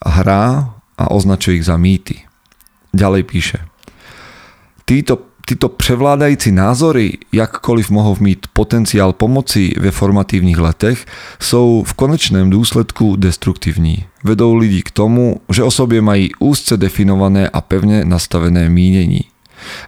hrá 0.00 0.72
a 0.96 1.04
označuje 1.12 1.60
ich 1.60 1.68
za 1.68 1.76
mýty. 1.76 2.24
Ďalej 2.96 3.22
píše. 3.28 3.58
Títo, 4.88 5.20
títo 5.44 5.68
převládající 5.68 6.48
názory, 6.48 7.20
jakkoliv 7.28 7.92
mohou 7.92 8.16
mít 8.24 8.48
potenciál 8.56 9.12
pomoci 9.12 9.76
ve 9.76 9.92
formatívnych 9.92 10.58
letech, 10.58 11.04
jsou 11.36 11.84
v 11.84 11.92
konečném 11.92 12.48
důsledku 12.48 13.16
destruktivní. 13.20 14.08
Vedou 14.24 14.56
lidi 14.56 14.80
k 14.82 14.90
tomu, 14.90 15.44
že 15.52 15.62
o 15.62 15.70
sobě 15.70 16.00
mají 16.00 16.32
úzce 16.40 16.80
definované 16.80 17.52
a 17.52 17.60
pevne 17.60 18.04
nastavené 18.04 18.72
mínění. 18.72 19.31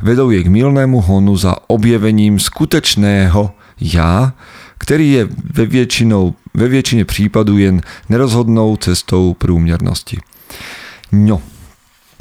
Vedou 0.02 0.30
je 0.30 0.42
k 0.42 0.48
milnému 0.48 1.00
honu 1.00 1.36
za 1.36 1.54
objevením 1.66 2.38
skutečného 2.38 3.52
já, 3.80 4.32
který 4.78 5.12
je 5.12 5.28
ve, 5.54 5.66
většinou, 5.66 6.34
ve 6.54 6.68
většině 6.68 7.04
případů 7.04 7.58
jen 7.58 7.80
nerozhodnou 8.08 8.76
cestou 8.76 9.34
průměrnosti. 9.34 10.18
No. 11.12 11.42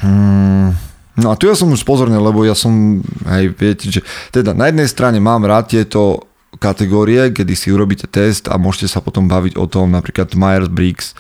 Mm. 0.04 0.76
No 1.14 1.30
a 1.30 1.38
tu 1.38 1.46
ja 1.46 1.54
som 1.54 1.70
už 1.70 1.86
pozorný, 1.86 2.18
lebo 2.18 2.42
ja 2.42 2.58
som, 2.58 3.06
hej, 3.30 3.54
viete, 3.54 3.86
že 3.86 4.02
teda 4.34 4.58
na 4.58 4.74
jednej 4.74 4.90
strane 4.90 5.22
mám 5.22 5.46
rád 5.46 5.70
tieto 5.70 6.26
kategórie, 6.58 7.30
kedy 7.30 7.54
si 7.54 7.70
urobíte 7.70 8.10
test 8.10 8.50
a 8.50 8.58
môžete 8.58 8.90
sa 8.90 8.98
potom 8.98 9.30
baviť 9.30 9.54
o 9.62 9.70
tom, 9.70 9.94
napríklad 9.94 10.34
Myers-Briggs, 10.34 11.14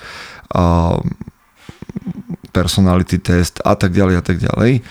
a 0.49 0.97
personality 2.53 3.17
test 3.21 3.61
a 3.65 3.77
tak 3.77 3.93
ďalej 3.93 4.15
a 4.17 4.23
tak 4.25 4.37
ďalej. 4.41 4.81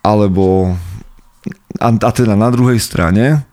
Alebo 0.00 0.76
a, 1.78 1.88
a 1.88 2.10
teda 2.10 2.34
na 2.36 2.52
druhej 2.52 2.80
strane 2.82 3.44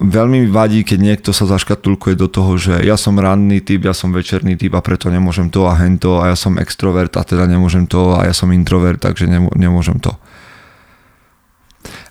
veľmi 0.00 0.48
mi 0.48 0.50
vadí, 0.50 0.80
keď 0.80 0.98
niekto 0.98 1.30
sa 1.36 1.44
zaškatulkuje 1.44 2.16
do 2.16 2.24
toho, 2.24 2.56
že 2.56 2.80
ja 2.80 2.96
som 2.96 3.20
ranný 3.20 3.60
typ, 3.60 3.84
ja 3.84 3.92
som 3.92 4.16
večerný 4.16 4.56
typ 4.56 4.72
a 4.72 4.80
preto 4.80 5.12
nemôžem 5.12 5.52
to 5.52 5.68
a 5.68 5.76
hento 5.76 6.24
a 6.24 6.32
ja 6.32 6.36
som 6.40 6.56
extrovert 6.56 7.12
a 7.20 7.22
teda 7.22 7.44
nemôžem 7.44 7.84
to 7.84 8.16
a 8.16 8.24
ja 8.24 8.32
som 8.32 8.48
introvert, 8.48 8.96
takže 8.96 9.28
nemôžem 9.54 10.00
to. 10.00 10.16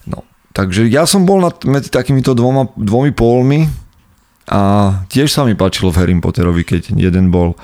No, 0.06 0.22
takže 0.54 0.86
ja 0.86 1.10
som 1.10 1.26
bol 1.26 1.42
nad, 1.42 1.58
medzi 1.66 1.90
takýmito 1.90 2.38
dvoma, 2.38 2.70
dvomi 2.78 3.10
pólmi 3.10 3.66
a 4.46 4.94
tiež 5.10 5.34
sa 5.34 5.42
mi 5.42 5.58
páčilo 5.58 5.90
v 5.90 5.98
Harry 6.06 6.14
Potterovi, 6.14 6.62
keď 6.62 6.94
jeden 6.94 7.34
bol 7.34 7.58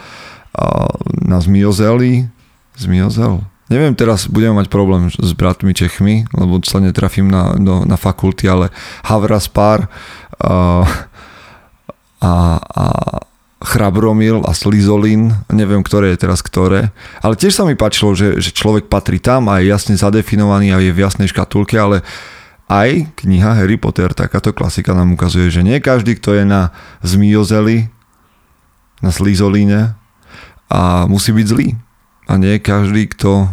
a, 0.58 0.90
na 1.22 1.38
Zmiozeli, 1.38 2.26
Zmiozel, 2.74 3.46
Neviem, 3.66 3.98
teraz 3.98 4.30
budeme 4.30 4.62
mať 4.62 4.70
problém 4.70 5.10
s 5.10 5.34
bratmi 5.34 5.74
Čechmi, 5.74 6.30
lebo 6.38 6.62
sa 6.62 6.78
netrafím 6.78 7.34
na, 7.34 7.58
do, 7.58 7.82
na 7.82 7.98
fakulty, 7.98 8.46
ale 8.46 8.70
Havras 9.02 9.50
Pár 9.50 9.90
uh, 10.38 10.86
a, 12.22 12.34
a 12.62 12.86
Chrabromil 13.66 14.46
a 14.46 14.54
Slizolin, 14.54 15.34
neviem, 15.50 15.82
ktoré 15.82 16.14
je 16.14 16.22
teraz 16.22 16.46
ktoré, 16.46 16.94
ale 17.26 17.34
tiež 17.34 17.58
sa 17.58 17.66
mi 17.66 17.74
páčilo, 17.74 18.14
že, 18.14 18.38
že 18.38 18.54
človek 18.54 18.86
patrí 18.86 19.18
tam 19.18 19.50
a 19.50 19.58
je 19.58 19.74
jasne 19.74 19.98
zadefinovaný 19.98 20.70
a 20.70 20.78
je 20.78 20.94
v 20.94 21.02
jasnej 21.02 21.34
škatulke, 21.34 21.74
ale 21.74 22.06
aj 22.70 23.18
kniha 23.18 23.58
Harry 23.58 23.82
Potter, 23.82 24.14
takáto 24.14 24.54
klasika 24.54 24.94
nám 24.94 25.18
ukazuje, 25.18 25.50
že 25.50 25.66
nie 25.66 25.82
každý, 25.82 26.22
kto 26.22 26.38
je 26.38 26.46
na 26.46 26.70
Zmiozeli, 27.02 27.90
na 29.02 29.10
Slizolíne 29.10 29.98
a 30.70 31.10
musí 31.10 31.34
byť 31.34 31.48
zlý 31.50 31.70
a 32.26 32.34
nie 32.42 32.58
každý, 32.58 33.10
kto, 33.10 33.50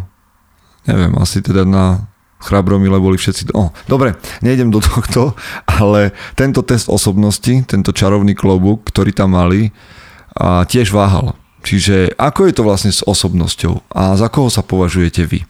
neviem, 0.89 1.13
asi 1.21 1.41
teda 1.41 1.63
na 1.65 2.09
chrabromile 2.43 2.99
boli 2.99 3.15
všetci... 3.15 3.55
Oh, 3.55 3.71
dobre, 3.87 4.19
nejdem 4.43 4.67
do 4.67 4.83
tohto, 4.83 5.37
ale 5.63 6.11
tento 6.35 6.59
test 6.59 6.91
osobnosti, 6.91 7.63
tento 7.63 7.95
čarovný 7.95 8.35
klobúk, 8.35 8.91
ktorý 8.91 9.15
tam 9.15 9.39
mali, 9.39 9.71
a 10.35 10.65
tiež 10.65 10.91
váhal. 10.91 11.37
Čiže 11.63 12.19
ako 12.19 12.49
je 12.49 12.53
to 12.57 12.67
vlastne 12.67 12.91
s 12.91 13.05
osobnosťou 13.05 13.87
a 13.95 14.19
za 14.19 14.27
koho 14.27 14.51
sa 14.51 14.65
považujete 14.65 15.23
vy? 15.23 15.47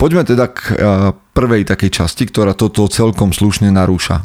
Poďme 0.00 0.24
teda 0.24 0.48
k 0.48 0.78
prvej 1.34 1.68
takej 1.68 1.90
časti, 1.90 2.24
ktorá 2.30 2.54
toto 2.54 2.86
celkom 2.88 3.34
slušne 3.34 3.68
narúša. 3.68 4.24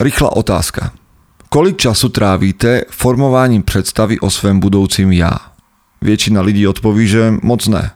Rýchla 0.00 0.32
otázka. 0.32 0.94
Kolik 1.52 1.76
času 1.76 2.08
trávite 2.08 2.82
formováním 2.90 3.62
představy 3.62 4.20
o 4.20 4.30
svém 4.30 4.60
budoucím 4.60 5.12
já? 5.12 5.36
Většina 6.02 6.40
lidí 6.40 6.66
odpoví, 6.66 7.08
že 7.08 7.34
moc 7.42 7.68
ne. 7.68 7.90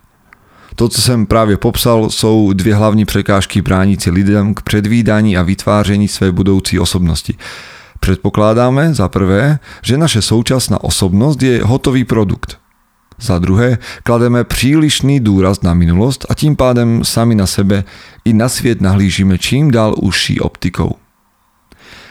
To, 0.75 0.89
co 0.89 1.03
jsem 1.03 1.27
právě 1.27 1.57
popsal, 1.57 2.11
jsou 2.11 2.53
dvě 2.53 2.75
hlavní 2.75 3.05
překážky 3.05 3.63
bránící 3.63 4.11
lidem 4.11 4.55
k 4.55 4.63
předvídání 4.63 5.37
a 5.37 5.43
vytváření 5.43 6.09
své 6.09 6.33
budoucí 6.33 6.79
osobnosti. 6.79 7.35
Predpokladáme 8.01 8.95
za 8.95 9.09
prvé, 9.09 9.59
že 9.83 9.99
naše 9.99 10.23
současná 10.23 10.85
osobnosť 10.85 11.43
je 11.43 11.65
hotový 11.65 12.05
produkt. 12.05 12.59
Za 13.21 13.39
druhé, 13.39 13.79
klademe 14.03 14.45
přílišný 14.45 15.21
důraz 15.21 15.63
na 15.63 15.75
minulost 15.75 16.27
a 16.29 16.35
tím 16.35 16.57
pádem 16.57 17.05
sami 17.05 17.35
na 17.35 17.47
sebe 17.47 17.85
i 18.25 18.33
na 18.33 18.49
svět 18.49 18.81
nahlížíme 18.81 19.39
čím 19.39 19.71
dál 19.71 19.95
užší 19.99 20.41
optikou 20.41 20.97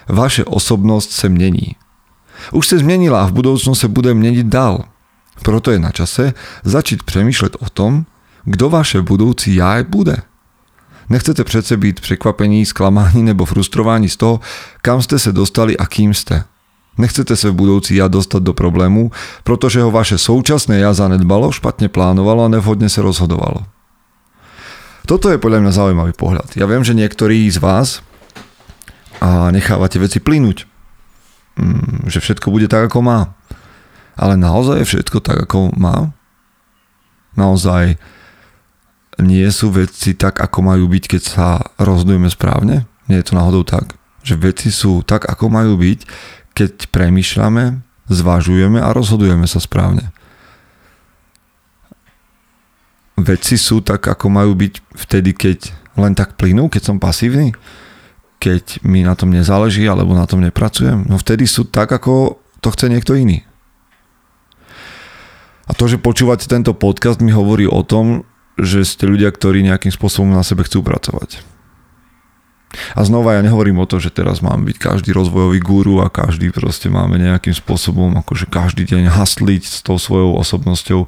vaše 0.08 0.46
osobnosť 0.46 1.12
se 1.12 1.30
mění. 1.30 1.76
Už 2.52 2.68
se 2.68 2.78
změnila 2.78 3.24
a 3.24 3.28
v 3.28 3.34
budoucnu 3.34 3.76
se 3.76 3.88
bude 3.88 4.14
měnit 4.14 4.48
dál. 4.48 4.84
Proto 5.44 5.72
je 5.72 5.80
na 5.80 5.92
čase 5.92 6.34
začít 6.64 7.04
přemýšlet 7.04 7.56
o 7.60 7.70
tom, 7.70 8.06
kdo 8.44 8.70
vaše 8.70 9.02
budoucí 9.02 9.56
já 9.56 9.84
bude. 9.84 10.18
Nechcete 11.10 11.44
přece 11.44 11.78
být 11.78 12.00
překvapení, 12.00 12.66
zklamání 12.66 13.24
nebo 13.24 13.46
frustrování 13.46 14.10
z 14.10 14.18
toho, 14.18 14.40
kam 14.82 15.02
jste 15.02 15.20
se 15.20 15.32
dostali 15.32 15.78
a 15.78 15.86
kým 15.86 16.14
jste. 16.14 16.44
Nechcete 16.98 17.36
se 17.36 17.50
v 17.52 17.60
budoucí 17.60 18.00
ja 18.00 18.08
dostať 18.08 18.44
do 18.44 18.54
problému, 18.56 19.12
protože 19.44 19.84
ho 19.84 19.92
vaše 19.92 20.16
současné 20.16 20.80
ja 20.80 20.96
zanedbalo, 20.96 21.52
špatne 21.52 21.92
plánovalo 21.92 22.48
a 22.48 22.52
nevhodne 22.52 22.88
sa 22.88 23.04
rozhodovalo. 23.04 23.68
Toto 25.04 25.28
je 25.28 25.38
podľa 25.38 25.60
mňa 25.60 25.72
zaujímavý 25.76 26.14
pohľad. 26.16 26.56
Ja 26.56 26.66
viem, 26.72 26.88
že 26.88 26.96
niektorí 26.96 27.52
z 27.52 27.60
vás 27.60 28.00
a 29.20 29.52
nechávate 29.52 30.00
veci 30.02 30.20
plynúť. 30.20 30.68
Mm, 31.56 32.12
že 32.12 32.20
všetko 32.20 32.52
bude 32.52 32.68
tak, 32.68 32.92
ako 32.92 33.00
má. 33.00 33.32
Ale 34.16 34.40
naozaj 34.40 34.84
je 34.84 34.90
všetko 34.96 35.18
tak, 35.24 35.48
ako 35.48 35.76
má? 35.76 36.12
Naozaj 37.36 38.00
nie 39.20 39.48
sú 39.52 39.72
veci 39.72 40.16
tak, 40.16 40.44
ako 40.44 40.60
majú 40.64 40.92
byť, 40.92 41.04
keď 41.08 41.22
sa 41.24 41.48
rozhodujeme 41.80 42.28
správne? 42.28 42.88
Nie 43.08 43.24
je 43.24 43.32
to 43.32 43.38
náhodou 43.40 43.64
tak, 43.64 43.96
že 44.24 44.36
veci 44.36 44.72
sú 44.72 45.04
tak, 45.04 45.28
ako 45.28 45.52
majú 45.52 45.80
byť, 45.80 46.00
keď 46.56 46.72
premýšľame, 46.92 47.84
zvažujeme 48.12 48.80
a 48.80 48.92
rozhodujeme 48.92 49.48
sa 49.48 49.60
správne. 49.64 50.12
Veci 53.16 53.56
sú 53.56 53.80
tak, 53.80 54.04
ako 54.04 54.28
majú 54.28 54.52
byť 54.60 54.74
vtedy, 55.08 55.32
keď 55.32 55.72
len 55.96 56.12
tak 56.12 56.36
plynú, 56.36 56.68
keď 56.68 56.92
som 56.92 57.00
pasívny 57.00 57.56
keď 58.46 58.86
mi 58.86 59.02
na 59.02 59.18
tom 59.18 59.34
nezáleží 59.34 59.90
alebo 59.90 60.14
na 60.14 60.30
tom 60.30 60.46
nepracujem, 60.46 61.10
no 61.10 61.18
vtedy 61.18 61.50
sú 61.50 61.66
tak, 61.66 61.90
ako 61.90 62.38
to 62.62 62.70
chce 62.70 62.86
niekto 62.94 63.18
iný. 63.18 63.42
A 65.66 65.74
to, 65.74 65.90
že 65.90 65.98
počúvate 65.98 66.46
tento 66.46 66.78
podcast 66.78 67.26
mi 67.26 67.34
hovorí 67.34 67.66
o 67.66 67.82
tom, 67.82 68.22
že 68.62 68.86
ste 68.86 69.10
ľudia, 69.10 69.34
ktorí 69.34 69.66
nejakým 69.66 69.90
spôsobom 69.90 70.30
na 70.30 70.46
sebe 70.46 70.62
chcú 70.62 70.86
pracovať. 70.86 71.42
A 72.94 73.02
znova 73.02 73.34
ja 73.34 73.42
nehovorím 73.42 73.82
o 73.82 73.90
to, 73.90 73.98
že 73.98 74.14
teraz 74.14 74.46
mám 74.46 74.62
byť 74.68 74.78
každý 74.78 75.10
rozvojový 75.16 75.64
guru 75.64 76.06
a 76.06 76.14
každý 76.14 76.54
proste 76.54 76.92
máme 76.92 77.18
nejakým 77.18 77.56
spôsobom 77.56 78.14
akože 78.22 78.46
každý 78.46 78.86
deň 78.86 79.10
hasliť 79.10 79.64
s 79.64 79.80
tou 79.82 79.98
svojou 79.98 80.38
osobnosťou, 80.38 81.08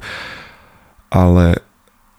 ale 1.12 1.60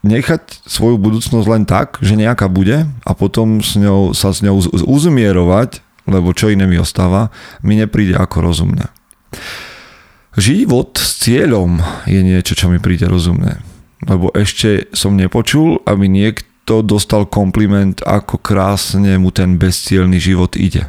nechať 0.03 0.63
svoju 0.63 0.95
budúcnosť 0.95 1.47
len 1.49 1.63
tak, 1.67 1.99
že 1.99 2.15
nejaká 2.15 2.47
bude 2.47 2.87
a 2.87 3.11
potom 3.11 3.59
s 3.59 3.75
ňou, 3.75 4.15
sa 4.15 4.31
s 4.31 4.39
ňou 4.39 4.59
uzmierovať, 4.87 5.83
lebo 6.07 6.31
čo 6.31 6.49
iné 6.49 6.65
mi 6.65 6.79
ostáva, 6.79 7.29
mi 7.61 7.75
nepríde 7.75 8.15
ako 8.15 8.41
rozumné. 8.41 8.87
Život 10.39 10.95
s 10.95 11.19
cieľom 11.27 11.83
je 12.07 12.19
niečo, 12.23 12.55
čo 12.55 12.71
mi 12.71 12.79
príde 12.79 13.05
rozumné. 13.11 13.59
Lebo 14.07 14.31
ešte 14.31 14.87
som 14.95 15.19
nepočul, 15.19 15.83
aby 15.83 16.07
niekto 16.07 16.79
dostal 16.79 17.27
kompliment, 17.27 17.99
ako 18.07 18.39
krásne 18.39 19.19
mu 19.19 19.35
ten 19.35 19.59
bezcielný 19.59 20.15
život 20.23 20.55
ide. 20.55 20.87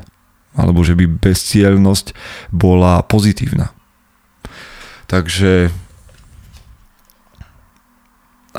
Alebo 0.55 0.87
že 0.87 0.95
by 0.95 1.11
bezcielnosť 1.19 2.15
bola 2.55 3.03
pozitívna. 3.03 3.75
Takže 5.11 5.75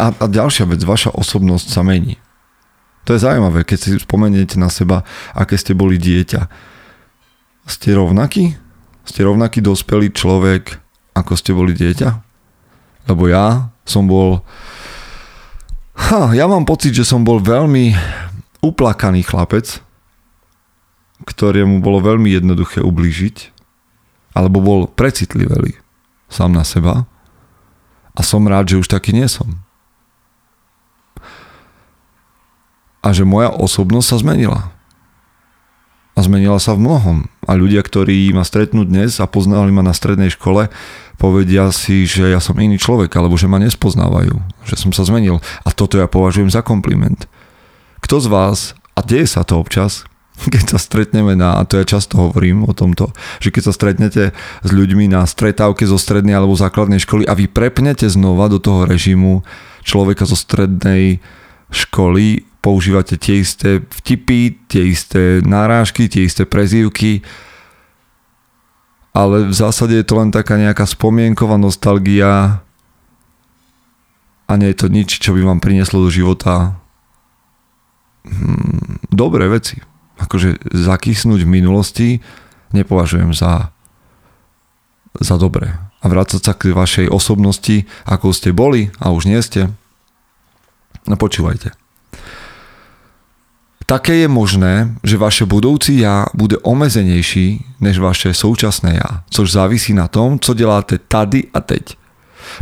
a, 0.02 0.10
a 0.10 0.26
ďalšia 0.26 0.66
vec, 0.66 0.82
vaša 0.82 1.14
osobnosť 1.14 1.68
sa 1.70 1.86
mení. 1.86 2.18
To 3.06 3.14
je 3.14 3.22
zaujímavé, 3.22 3.62
keď 3.62 3.78
si 3.78 3.90
spomeniete 4.02 4.58
na 4.58 4.74
seba, 4.74 5.06
aké 5.38 5.58
ste 5.58 5.78
boli 5.78 6.02
dieťa. 6.02 6.42
Ste 7.70 7.94
rovnaký? 7.94 8.58
Ste 9.06 9.26
rovnaký 9.26 9.62
dospelý 9.62 10.10
človek, 10.10 10.82
ako 11.14 11.34
ste 11.38 11.54
boli 11.54 11.78
dieťa? 11.78 12.10
Lebo 13.10 13.30
ja 13.30 13.70
som 13.86 14.10
bol 14.10 14.42
Ha, 15.92 16.34
ja 16.34 16.50
mám 16.50 16.66
pocit, 16.66 16.98
že 16.98 17.06
som 17.06 17.22
bol 17.22 17.38
veľmi 17.38 17.94
uplakaný 18.66 19.22
chlapec, 19.22 19.84
ktorému 21.22 21.78
bolo 21.84 22.02
veľmi 22.02 22.32
jednoduché 22.32 22.82
ublížiť, 22.82 23.54
alebo 24.34 24.64
bol 24.64 24.90
precitlivý 24.90 25.78
sám 26.32 26.58
na 26.58 26.66
seba 26.66 27.06
a 28.18 28.22
som 28.26 28.42
rád, 28.50 28.74
že 28.74 28.80
už 28.82 28.90
taký 28.90 29.14
nie 29.14 29.30
som. 29.30 29.62
A 33.02 33.14
že 33.14 33.26
moja 33.26 33.50
osobnosť 33.50 34.08
sa 34.08 34.18
zmenila. 34.22 34.60
A 36.14 36.20
zmenila 36.22 36.62
sa 36.62 36.78
v 36.78 36.86
mnohom. 36.86 37.18
A 37.50 37.58
ľudia, 37.58 37.82
ktorí 37.82 38.30
ma 38.36 38.46
stretnú 38.46 38.86
dnes 38.86 39.18
a 39.18 39.26
poznali 39.26 39.74
ma 39.74 39.82
na 39.82 39.96
strednej 39.96 40.30
škole, 40.30 40.70
povedia 41.18 41.70
si, 41.74 42.06
že 42.06 42.30
ja 42.30 42.42
som 42.42 42.58
iný 42.58 42.78
človek, 42.78 43.10
alebo 43.18 43.38
že 43.38 43.50
ma 43.50 43.58
nespoznávajú, 43.62 44.38
že 44.66 44.76
som 44.78 44.94
sa 44.94 45.06
zmenil. 45.06 45.42
A 45.66 45.74
toto 45.74 45.98
ja 45.98 46.06
považujem 46.06 46.50
za 46.50 46.62
kompliment. 46.62 47.26
Kto 48.02 48.22
z 48.22 48.28
vás, 48.30 48.58
a 48.98 49.02
deje 49.02 49.30
sa 49.30 49.42
to 49.46 49.58
občas, 49.58 50.06
keď 50.54 50.76
sa 50.76 50.80
stretneme 50.82 51.38
na, 51.38 51.58
a 51.58 51.66
to 51.66 51.78
ja 51.78 51.86
často 51.86 52.18
hovorím 52.18 52.66
o 52.66 52.74
tomto, 52.74 53.14
že 53.38 53.54
keď 53.54 53.64
sa 53.70 53.74
stretnete 53.74 54.24
s 54.66 54.70
ľuďmi 54.70 55.12
na 55.12 55.26
stretávke 55.26 55.86
zo 55.86 56.02
strednej 56.02 56.34
alebo 56.34 56.58
základnej 56.58 57.02
školy 57.02 57.30
a 57.30 57.38
vy 57.38 57.46
prepnete 57.48 58.10
znova 58.10 58.50
do 58.50 58.58
toho 58.58 58.90
režimu 58.90 59.46
človeka 59.86 60.26
zo 60.26 60.38
strednej 60.38 61.22
školy, 61.72 62.51
používate 62.62 63.18
tie 63.18 63.42
isté 63.42 63.82
vtipy, 63.82 64.56
tie 64.70 64.94
isté 64.94 65.42
nárážky, 65.42 66.06
tie 66.06 66.30
isté 66.30 66.46
prezývky, 66.46 67.26
ale 69.12 69.52
v 69.52 69.56
zásade 69.56 69.98
je 69.98 70.08
to 70.08 70.16
len 70.16 70.32
taká 70.32 70.56
nejaká 70.56 70.88
spomienková 70.88 71.60
nostalgia 71.60 72.64
a 74.48 74.52
nie 74.56 74.72
je 74.72 74.80
to 74.80 74.88
nič, 74.88 75.20
čo 75.20 75.36
by 75.36 75.44
vám 75.44 75.60
prinieslo 75.60 76.08
do 76.08 76.10
života 76.14 76.80
hmm, 78.24 79.12
dobré 79.12 79.52
veci. 79.52 79.82
Akože 80.22 80.62
zakysnúť 80.72 81.44
v 81.44 81.54
minulosti 81.60 82.10
nepovažujem 82.72 83.36
za, 83.36 83.74
za 85.20 85.36
dobré. 85.36 85.76
A 86.02 86.06
vrácať 86.08 86.42
sa 86.42 86.54
k 86.56 86.72
vašej 86.72 87.12
osobnosti, 87.12 87.86
ako 88.08 88.32
ste 88.32 88.56
boli 88.56 88.90
a 88.98 89.12
už 89.12 89.28
nie 89.28 89.38
ste. 89.44 89.70
No 91.06 91.18
počúvajte. 91.20 91.74
Také 93.92 94.24
je 94.24 94.32
možné, 94.32 94.96
že 95.04 95.20
vaše 95.20 95.44
budoucí 95.44 96.00
ja 96.00 96.24
bude 96.32 96.56
omezenejší 96.64 97.60
než 97.84 98.00
vaše 98.00 98.32
současné 98.32 98.96
ja, 98.96 99.28
což 99.28 99.52
závisí 99.52 99.92
na 99.92 100.08
tom, 100.08 100.40
co 100.40 100.54
děláte 100.54 100.96
tady 100.96 101.52
a 101.52 101.60
teď. 101.60 102.00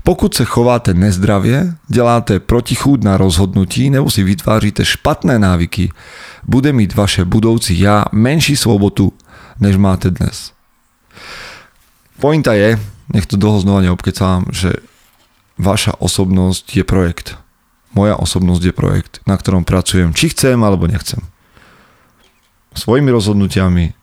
Pokud 0.01 0.34
se 0.34 0.45
chováte 0.45 0.93
nezdravě, 0.93 1.77
děláte 1.88 2.39
protichůdná 2.39 3.17
rozhodnutí 3.17 3.89
nebo 3.89 4.10
si 4.10 4.23
vytváříte 4.23 4.86
špatné 4.86 5.39
návyky, 5.39 5.93
bude 6.49 6.73
mít 6.73 6.97
vaše 6.97 7.25
budoucí 7.25 7.80
ja 7.80 8.10
menší 8.10 8.58
svobodu, 8.58 9.13
než 9.62 9.77
máte 9.77 10.10
dnes. 10.10 10.51
Pointa 12.17 12.54
je, 12.58 12.80
nech 13.13 13.25
to 13.30 13.38
dlho 13.38 13.62
znova 13.62 13.86
neobkecám, 13.86 14.49
že 14.49 14.73
vaša 15.62 15.93
osobnosť 16.01 16.77
je 16.77 16.84
projekt 16.84 17.38
moja 17.93 18.15
osobnosť 18.17 18.63
je 18.69 18.73
projekt, 18.73 19.13
na 19.25 19.36
ktorom 19.38 19.65
pracujem, 19.65 20.13
či 20.13 20.30
chcem 20.34 20.58
alebo 20.62 20.86
nechcem. 20.86 21.21
Svojimi 22.78 23.10
rozhodnutiami 23.10 23.97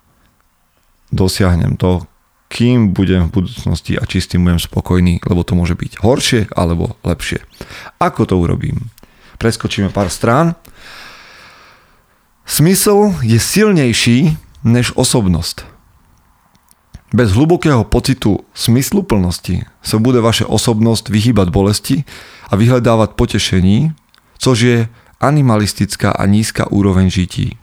dosiahnem 1.14 1.78
to, 1.78 2.04
kým 2.46 2.94
budem 2.94 3.26
v 3.26 3.42
budúcnosti 3.42 3.98
a 3.98 4.06
či 4.06 4.22
s 4.22 4.30
tým 4.30 4.46
budem 4.46 4.62
spokojný, 4.62 5.18
lebo 5.26 5.42
to 5.42 5.58
môže 5.58 5.74
byť 5.74 6.02
horšie 6.02 6.50
alebo 6.54 6.94
lepšie. 7.02 7.42
Ako 7.98 8.26
to 8.26 8.38
urobím? 8.38 8.90
Preskočíme 9.36 9.90
pár 9.90 10.10
strán. 10.10 10.54
Smysl 12.46 13.18
je 13.26 13.38
silnejší 13.42 14.38
než 14.62 14.94
osobnosť. 14.94 15.66
Bez 17.14 17.34
hlubokého 17.34 17.86
pocitu 17.86 18.42
smysluplnosti 18.50 19.66
sa 19.82 19.96
bude 19.98 20.18
vaša 20.18 20.50
osobnosť 20.50 21.10
vyhýbať 21.10 21.48
bolesti 21.54 22.02
a 22.46 22.52
vyhľadávať 22.54 23.18
potešení, 23.18 23.92
což 24.38 24.56
je 24.62 24.78
animalistická 25.20 26.12
a 26.12 26.22
nízka 26.28 26.68
úroveň 26.68 27.08
žití. 27.08 27.56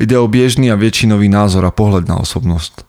Ide 0.00 0.16
o 0.16 0.24
bežný 0.24 0.72
a 0.72 0.80
väčšinový 0.80 1.28
názor 1.28 1.60
a 1.68 1.74
pohľad 1.74 2.08
na 2.08 2.16
osobnosť. 2.24 2.88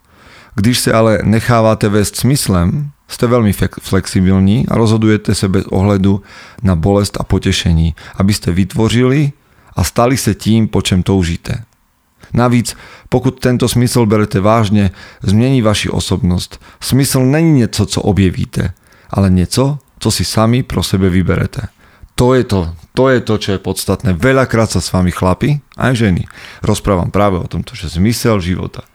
Když 0.55 0.87
sa 0.87 1.03
ale 1.03 1.13
nechávate 1.27 1.91
vesť 1.91 2.23
smyslem, 2.23 2.95
ste 3.11 3.27
veľmi 3.27 3.51
flexibilní 3.83 4.71
a 4.71 4.79
rozhodujete 4.79 5.35
sa 5.35 5.51
bez 5.51 5.67
ohledu 5.67 6.23
na 6.63 6.79
bolest 6.79 7.19
a 7.19 7.27
potešení, 7.27 7.99
aby 8.15 8.31
ste 8.31 8.55
vytvořili 8.55 9.35
a 9.75 9.83
stali 9.83 10.15
sa 10.15 10.31
tým, 10.31 10.71
po 10.71 10.79
čem 10.79 11.03
toužíte. 11.03 11.67
Navíc, 12.31 12.79
pokud 13.11 13.35
tento 13.35 13.67
smysl 13.67 14.07
berete 14.07 14.39
vážne, 14.39 14.95
zmení 15.19 15.59
vaši 15.59 15.91
osobnosť. 15.91 16.63
Smysl 16.79 17.27
není 17.27 17.59
niečo, 17.59 17.83
co 17.83 17.99
objevíte, 17.99 18.71
ale 19.11 19.27
niečo, 19.27 19.83
co 20.01 20.09
si 20.09 20.25
sami 20.25 20.65
pro 20.65 20.81
sebe 20.81 21.13
vyberete. 21.13 21.69
To 22.17 22.33
je 22.33 22.43
to, 22.43 22.73
to 22.97 23.09
je 23.13 23.19
to, 23.21 23.33
čo 23.37 23.49
je 23.55 23.59
podstatné. 23.61 24.17
Veľakrát 24.17 24.69
sa 24.73 24.81
s 24.81 24.89
vami 24.89 25.13
chlapi, 25.13 25.61
aj 25.77 25.93
ženy, 25.95 26.25
rozprávam 26.65 27.13
práve 27.13 27.37
o 27.37 27.47
tomto, 27.49 27.77
že 27.77 27.93
zmysel 27.93 28.41
života. 28.41 28.85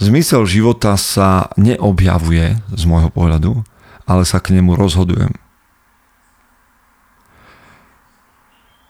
Zmysel 0.00 0.44
života 0.44 0.96
sa 1.00 1.52
neobjavuje 1.56 2.60
z 2.72 2.82
môjho 2.84 3.10
pohľadu, 3.12 3.64
ale 4.04 4.22
sa 4.28 4.40
k 4.40 4.56
nemu 4.56 4.76
rozhodujem. 4.76 5.32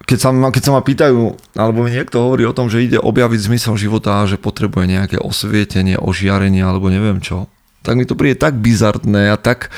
Keď 0.05 0.19
sa, 0.21 0.31
ma, 0.37 0.53
keď 0.53 0.63
sa 0.69 0.73
ma 0.77 0.85
pýtajú, 0.85 1.33
alebo 1.57 1.81
mi 1.81 1.89
niekto 1.89 2.21
hovorí 2.21 2.45
o 2.45 2.53
tom, 2.53 2.69
že 2.69 2.85
ide 2.85 3.01
objaviť 3.01 3.41
zmysel 3.49 3.75
života 3.81 4.21
a 4.21 4.29
že 4.29 4.37
potrebuje 4.37 4.85
nejaké 4.85 5.17
osvietenie, 5.17 5.97
ožiarenie 5.97 6.61
alebo 6.61 6.93
neviem 6.93 7.25
čo, 7.25 7.49
tak 7.81 7.97
mi 7.97 8.05
to 8.05 8.13
príde 8.13 8.37
tak 8.37 8.61
bizartné 8.61 9.33
a 9.33 9.41
tak, 9.41 9.73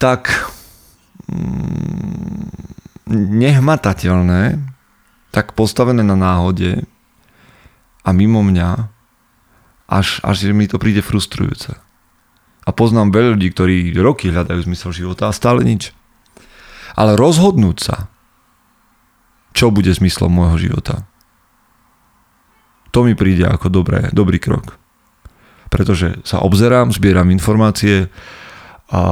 tak 0.00 0.48
mm, 1.28 2.48
nehmatateľné, 3.12 4.58
tak 5.30 5.54
postavené 5.54 6.00
na 6.02 6.16
náhode 6.16 6.88
a 8.02 8.10
mimo 8.10 8.40
mňa, 8.40 8.90
až, 9.90 10.22
až 10.24 10.50
mi 10.50 10.66
to 10.70 10.80
príde 10.80 11.04
frustrujúce. 11.04 11.76
A 12.64 12.70
poznám 12.70 13.10
veľa 13.10 13.34
ľudí, 13.36 13.48
ktorí 13.50 13.76
roky 13.98 14.30
hľadajú 14.30 14.62
zmysel 14.64 14.90
života 14.94 15.26
a 15.26 15.36
stále 15.36 15.66
nič. 15.66 15.90
Ale 16.94 17.18
rozhodnúť 17.18 17.78
sa, 17.78 17.96
čo 19.54 19.74
bude 19.74 19.90
zmyslom 19.90 20.30
môjho 20.30 20.70
života, 20.70 21.06
to 22.90 23.06
mi 23.06 23.14
príde 23.14 23.46
ako 23.46 23.70
dobré, 23.70 24.10
dobrý 24.10 24.42
krok. 24.42 24.74
Pretože 25.70 26.18
sa 26.26 26.42
obzerám, 26.42 26.90
zbieram 26.90 27.30
informácie, 27.30 28.10
a, 28.90 29.02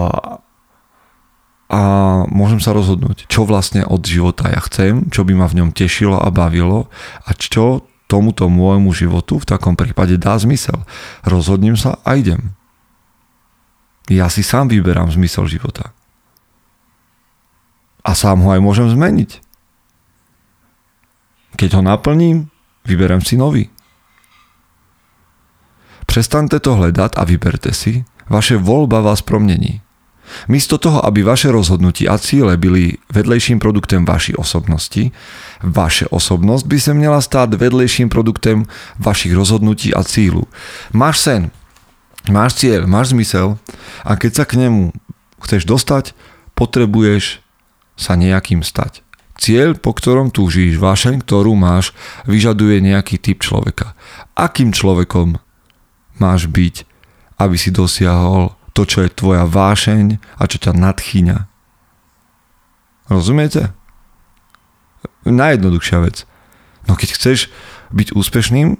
a 1.71 1.81
môžem 2.27 2.59
sa 2.59 2.75
rozhodnúť, 2.75 3.31
čo 3.31 3.47
vlastne 3.47 3.87
od 3.87 4.03
života 4.03 4.51
ja 4.51 4.61
chcem, 4.67 5.07
čo 5.15 5.23
by 5.23 5.39
ma 5.39 5.47
v 5.47 5.63
ňom 5.63 5.71
tešilo 5.71 6.19
a 6.19 6.29
bavilo 6.35 6.91
a 7.23 7.31
čo 7.39 7.87
tomuto 8.09 8.49
môjmu 8.49 8.91
životu 8.91 9.39
v 9.39 9.47
takom 9.47 9.77
prípade 9.77 10.17
dá 10.19 10.35
zmysel. 10.41 10.83
Rozhodnem 11.23 11.77
sa 11.77 12.01
a 12.03 12.17
idem. 12.17 12.57
Ja 14.09 14.33
si 14.33 14.41
sám 14.41 14.73
vyberám 14.73 15.13
zmysel 15.13 15.45
života. 15.47 15.93
A 18.01 18.17
sám 18.17 18.41
ho 18.41 18.49
aj 18.57 18.65
môžem 18.65 18.89
zmeniť. 18.89 19.45
Keď 21.61 21.71
ho 21.77 21.83
naplním, 21.85 22.49
vyberem 22.89 23.21
si 23.21 23.37
nový. 23.37 23.69
Prestante 26.09 26.57
to 26.57 26.73
hľadať 26.73 27.21
a 27.21 27.23
vyberte 27.29 27.69
si, 27.77 28.09
vaše 28.29 28.61
voľba 28.61 29.03
vás 29.05 29.25
promení. 29.25 29.81
Místo 30.45 30.77
toho, 30.77 31.01
aby 31.09 31.25
vaše 31.25 31.49
rozhodnutie 31.49 32.05
a 32.05 32.21
ciele 32.21 32.61
byli 32.61 33.01
vedlejším 33.09 33.57
produktem 33.57 34.05
vašej 34.05 34.37
osobnosti, 34.37 35.09
vaše 35.65 36.05
osobnosť 36.13 36.65
by 36.69 36.79
sa 36.79 36.93
mala 36.93 37.21
stať 37.25 37.57
vedlejším 37.57 38.13
produktem 38.13 38.69
vašich 39.01 39.33
rozhodnutí 39.33 39.91
a 39.97 40.05
cílu. 40.05 40.45
Máš 40.93 41.25
sen, 41.25 41.43
máš 42.29 42.61
cieľ, 42.61 42.85
máš 42.85 43.17
zmysel 43.17 43.57
a 44.05 44.21
keď 44.21 44.33
sa 44.37 44.45
k 44.45 44.61
nemu 44.69 44.93
chceš 45.41 45.65
dostať, 45.65 46.13
potrebuješ 46.53 47.41
sa 47.97 48.15
nejakým 48.15 48.61
stať. 48.61 49.01
Cieľ, 49.39 49.79
po 49.79 49.95
ktorom 49.95 50.35
túžíš, 50.35 50.83
vášeň, 50.83 51.23
ktorú 51.23 51.55
máš, 51.55 51.95
vyžaduje 52.27 52.83
nejaký 52.83 53.23
typ 53.23 53.39
človeka. 53.39 53.95
Akým 54.35 54.75
človekom 54.75 55.39
máš 56.19 56.51
byť, 56.51 56.88
aby 57.39 57.57
si 57.57 57.71
dosiahol 57.71 58.59
to, 58.75 58.87
čo 58.87 59.07
je 59.07 59.11
tvoja 59.11 59.47
vášeň 59.47 60.19
a 60.39 60.43
čo 60.47 60.59
ťa 60.59 60.75
nadchýňa. 60.75 61.39
Rozumiete? 63.09 63.75
Najjednoduchšia 65.25 65.99
vec. 66.03 66.27
No 66.87 66.95
keď 66.95 67.15
chceš 67.15 67.51
byť 67.95 68.15
úspešným, 68.15 68.77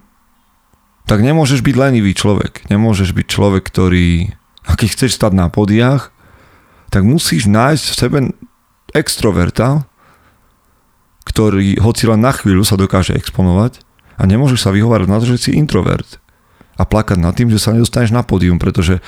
tak 1.09 1.25
nemôžeš 1.25 1.65
byť 1.65 1.75
lenivý 1.75 2.13
človek. 2.13 2.69
Nemôžeš 2.69 3.17
byť 3.17 3.27
človek, 3.27 3.65
ktorý... 3.65 4.37
A 4.69 4.77
keď 4.77 4.89
chceš 4.93 5.17
stať 5.17 5.33
na 5.33 5.49
podiach, 5.49 6.13
tak 6.93 7.09
musíš 7.09 7.49
nájsť 7.49 7.85
v 7.89 7.97
sebe 7.97 8.19
extroverta, 8.93 9.89
ktorý 11.25 11.81
hoci 11.81 12.05
len 12.09 12.21
na 12.21 12.33
chvíľu 12.33 12.65
sa 12.65 12.77
dokáže 12.77 13.17
exponovať 13.17 13.81
a 14.21 14.29
nemôžeš 14.29 14.69
sa 14.69 14.73
vyhovárať 14.73 15.09
na 15.09 15.19
to, 15.21 15.27
že 15.33 15.49
si 15.49 15.51
introvert 15.57 16.21
a 16.79 16.83
plakať 16.87 17.19
nad 17.19 17.35
tým, 17.35 17.51
že 17.51 17.59
sa 17.59 17.75
nedostaneš 17.75 18.15
na 18.15 18.23
pódium, 18.23 18.63
pretože 18.63 19.03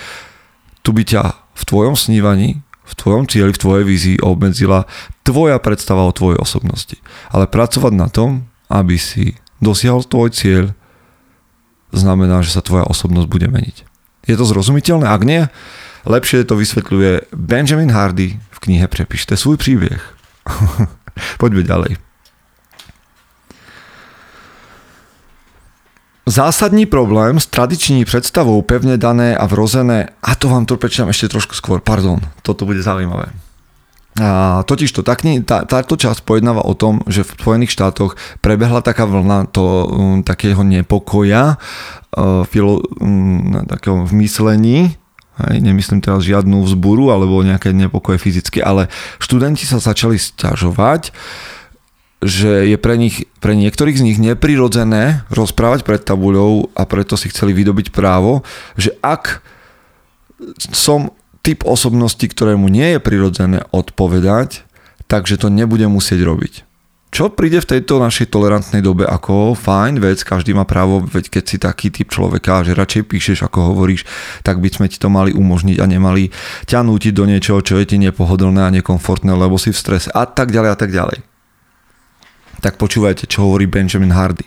tu 0.82 0.90
by 0.90 1.06
ťa 1.06 1.22
v 1.54 1.62
tvojom 1.62 1.94
snívaní, 1.94 2.58
v 2.82 2.94
tvojom 2.98 3.30
cieli, 3.30 3.54
v 3.54 3.62
tvojej 3.62 3.84
vízii 3.86 4.16
obmedzila 4.18 4.90
tvoja 5.22 5.62
predstava 5.62 6.02
o 6.02 6.12
tvojej 6.12 6.42
osobnosti. 6.42 6.98
Ale 7.30 7.46
pracovať 7.46 7.92
na 7.94 8.10
tom, 8.10 8.50
aby 8.66 8.98
si 8.98 9.38
dosiahol 9.62 10.02
tvoj 10.02 10.34
cieľ, 10.34 10.64
znamená, 11.94 12.42
že 12.42 12.50
sa 12.50 12.62
tvoja 12.66 12.86
osobnosť 12.90 13.30
bude 13.30 13.46
meniť. 13.46 13.86
Je 14.26 14.34
to 14.34 14.46
zrozumiteľné? 14.46 15.06
Ak 15.06 15.22
nie, 15.22 15.46
lepšie 16.02 16.42
to 16.42 16.58
vysvetľuje 16.58 17.30
Benjamin 17.30 17.94
Hardy 17.94 18.38
v 18.38 18.58
knihe 18.58 18.90
Prepíšte 18.90 19.38
svoj 19.38 19.58
príbeh. 19.58 20.02
Poďme 21.42 21.62
ďalej. 21.62 22.09
Zásadní 26.30 26.86
problém 26.86 27.40
s 27.40 27.46
tradiční 27.46 28.04
představou 28.04 28.62
pevne 28.62 28.94
dané 28.94 29.34
a 29.34 29.50
vrozené, 29.50 30.14
a 30.22 30.38
to 30.38 30.46
vám 30.46 30.62
to 30.62 30.78
prečítam 30.78 31.10
ešte 31.10 31.26
trošku 31.26 31.58
skôr, 31.58 31.82
pardon, 31.82 32.22
toto 32.46 32.62
bude 32.70 32.78
zaujímavé. 32.86 33.34
A 34.22 34.62
totiž 34.62 34.94
to, 34.94 35.02
tak, 35.02 35.26
tá, 35.26 35.66
táto 35.66 35.98
časť 35.98 36.22
pojednáva 36.22 36.62
o 36.62 36.78
tom, 36.78 37.02
že 37.10 37.26
v 37.26 37.34
Spojených 37.34 37.74
štátoch 37.74 38.14
prebehla 38.38 38.78
taká 38.78 39.10
vlna 39.10 39.50
to, 39.50 39.90
um, 39.90 40.22
takého 40.22 40.62
nepokoja, 40.62 41.58
uh, 42.14 42.46
filo, 42.46 42.78
um, 43.02 43.66
takého 43.66 44.06
v 44.06 44.12
myslení, 44.22 44.78
hej, 45.50 45.56
nemyslím 45.58 45.98
teraz 45.98 46.22
žiadnu 46.22 46.62
vzburu 46.62 47.10
alebo 47.10 47.42
nejaké 47.42 47.74
nepokoje 47.74 48.22
fyzicky, 48.22 48.62
ale 48.62 48.86
študenti 49.18 49.66
sa 49.66 49.82
začali 49.82 50.14
stiažovať, 50.14 51.10
že 52.20 52.68
je 52.68 52.76
pre, 52.76 53.00
nich, 53.00 53.24
pre 53.40 53.56
niektorých 53.56 53.96
z 53.96 54.04
nich 54.04 54.18
neprirodzené 54.20 55.24
rozprávať 55.32 55.88
pred 55.88 56.04
tabuľou 56.04 56.68
a 56.76 56.84
preto 56.84 57.16
si 57.16 57.32
chceli 57.32 57.56
vydobiť 57.56 57.96
právo, 57.96 58.44
že 58.76 58.92
ak 59.00 59.40
som 60.72 61.16
typ 61.40 61.64
osobnosti, 61.64 62.20
ktorému 62.20 62.68
nie 62.68 62.96
je 62.96 63.00
prirodzené 63.00 63.64
odpovedať, 63.72 64.68
takže 65.08 65.40
to 65.40 65.48
nebude 65.48 65.84
musieť 65.88 66.20
robiť. 66.20 66.54
Čo 67.10 67.26
príde 67.26 67.58
v 67.58 67.66
tejto 67.74 67.98
našej 67.98 68.30
tolerantnej 68.30 68.86
dobe? 68.86 69.02
Ako? 69.02 69.58
Fajn 69.58 69.98
vec, 69.98 70.22
každý 70.22 70.54
má 70.54 70.62
právo, 70.62 71.02
veď 71.02 71.40
keď 71.40 71.44
si 71.48 71.56
taký 71.58 71.90
typ 71.90 72.06
človeka, 72.06 72.62
že 72.62 72.76
radšej 72.76 73.02
píšeš 73.10 73.38
ako 73.50 73.74
hovoríš, 73.74 74.06
tak 74.46 74.62
by 74.62 74.70
sme 74.70 74.86
ti 74.86 74.94
to 75.02 75.10
mali 75.10 75.34
umožniť 75.34 75.82
a 75.82 75.90
nemali 75.90 76.30
ťa 76.70 76.86
nútiť 76.86 77.10
do 77.10 77.26
niečoho, 77.26 77.66
čo 77.66 77.82
je 77.82 77.88
ti 77.90 77.96
nepohodlné 77.98 78.62
a 78.62 78.70
nekomfortné, 78.70 79.34
lebo 79.34 79.58
si 79.58 79.74
v 79.74 79.80
strese 79.80 80.06
a 80.14 80.22
tak 80.22 80.54
ďalej 80.54 80.70
a 80.70 80.78
tak 80.78 80.94
ďalej 80.94 81.29
tak 82.60 82.76
počúvajte, 82.76 83.26
čo 83.26 83.48
hovorí 83.48 83.66
Benjamin 83.66 84.12
Hardy. 84.12 84.46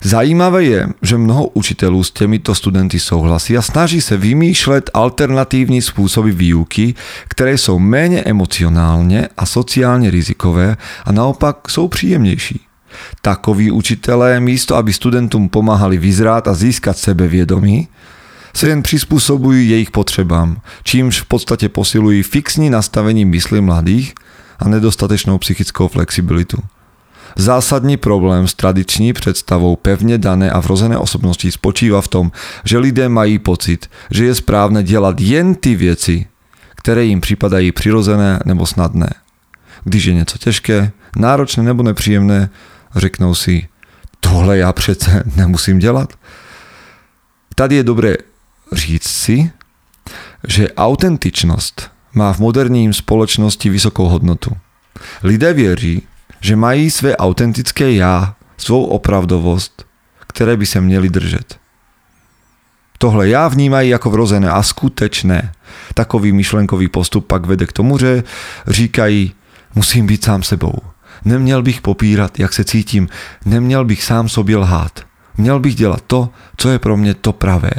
Zajímavé 0.00 0.60
je, 0.64 0.80
že 1.04 1.20
mnoho 1.20 1.52
učiteľov 1.52 2.08
s 2.08 2.16
týmito 2.16 2.56
studenty 2.56 2.96
souhlasí 2.96 3.52
a 3.52 3.60
snaží 3.60 4.00
sa 4.00 4.16
vymýšľať 4.16 4.96
alternatívne 4.96 5.76
spôsoby 5.76 6.32
výuky, 6.32 6.96
ktoré 7.28 7.60
sú 7.60 7.76
menej 7.76 8.24
emocionálne 8.24 9.28
a 9.36 9.44
sociálne 9.44 10.08
rizikové 10.08 10.80
a 11.04 11.10
naopak 11.12 11.68
sú 11.68 11.92
príjemnejší. 11.92 12.64
Takoví 13.20 13.68
učitelé, 13.68 14.40
místo 14.40 14.72
aby 14.72 14.88
studentom 14.88 15.52
pomáhali 15.52 16.00
vyzrát 16.00 16.48
a 16.48 16.56
získať 16.56 16.96
sebeviedomí, 16.96 17.92
sa 18.56 18.72
jen 18.72 18.80
prispôsobujú 18.80 19.62
jejich 19.62 19.92
potrebám, 19.92 20.64
čímž 20.82 21.22
v 21.22 21.26
podstate 21.28 21.68
posilujú 21.68 22.24
fixní 22.24 22.72
nastavení 22.72 23.28
mysli 23.28 23.60
mladých 23.60 24.16
a 24.58 24.66
nedostatečnou 24.66 25.36
psychickou 25.44 25.92
flexibilitu. 25.92 26.58
Zásadní 27.36 27.96
problém 27.96 28.48
s 28.48 28.54
tradiční 28.54 29.12
představou 29.12 29.76
pevne 29.76 30.18
dané 30.18 30.50
a 30.50 30.60
vrozené 30.60 30.98
osobnosti 30.98 31.52
spočíva 31.52 32.00
v 32.00 32.08
tom, 32.08 32.32
že 32.64 32.78
lidé 32.78 33.08
mají 33.08 33.38
pocit, 33.38 33.90
že 34.10 34.24
je 34.24 34.34
správne 34.34 34.82
dělat 34.82 35.20
jen 35.20 35.54
ty 35.54 35.74
věci, 35.74 36.26
které 36.76 37.04
jim 37.04 37.20
připadají 37.20 37.72
přirozené 37.72 38.40
nebo 38.44 38.66
snadné. 38.66 39.10
Když 39.84 40.04
je 40.04 40.14
něco 40.14 40.38
těžké, 40.38 40.92
náročné 41.16 41.62
nebo 41.62 41.82
nepříjemné, 41.82 42.50
řeknou 42.96 43.34
si, 43.34 43.68
tohle 44.20 44.58
já 44.58 44.72
přece 44.72 45.22
nemusím 45.36 45.78
dělat. 45.78 46.12
Tady 47.54 47.76
je 47.76 47.82
dobré 47.82 48.14
říct 48.72 49.08
si, 49.08 49.50
že 50.48 50.72
autentičnosť 50.72 51.82
má 52.14 52.32
v 52.32 52.38
moderním 52.38 52.92
spoločnosti 52.92 53.70
vysokou 53.70 54.06
hodnotu. 54.08 54.56
Lidé 55.22 55.52
věří, 55.52 56.02
že 56.40 56.56
mají 56.56 56.90
své 56.90 57.16
autentické 57.16 57.92
já, 57.92 58.34
svou 58.56 58.84
opravdovost, 58.84 59.84
které 60.26 60.56
by 60.56 60.66
se 60.66 60.80
měli 60.80 61.08
držet. 61.08 61.58
Tohle 62.98 63.28
já 63.28 63.48
vnímají 63.48 63.90
jako 63.90 64.10
vrozené 64.10 64.50
a 64.50 64.62
skutečné. 64.62 65.52
Takový 65.94 66.32
myšlenkový 66.32 66.88
postup 66.88 67.26
pak 67.26 67.46
vede 67.46 67.66
k 67.66 67.72
tomu, 67.72 67.98
že 67.98 68.22
říkají, 68.66 69.32
musím 69.74 70.06
být 70.06 70.24
sám 70.24 70.42
sebou. 70.42 70.74
Neměl 71.24 71.62
bych 71.62 71.80
popírat, 71.80 72.38
jak 72.38 72.52
se 72.52 72.64
cítím, 72.64 73.08
neměl 73.44 73.84
bych 73.84 74.04
sám 74.04 74.28
sobě 74.28 74.56
lhát. 74.56 75.00
Měl 75.36 75.60
bych 75.60 75.74
dělat 75.74 76.04
to, 76.06 76.28
co 76.56 76.70
je 76.70 76.78
pro 76.78 76.96
mě 76.96 77.14
to 77.14 77.32
pravé. 77.32 77.72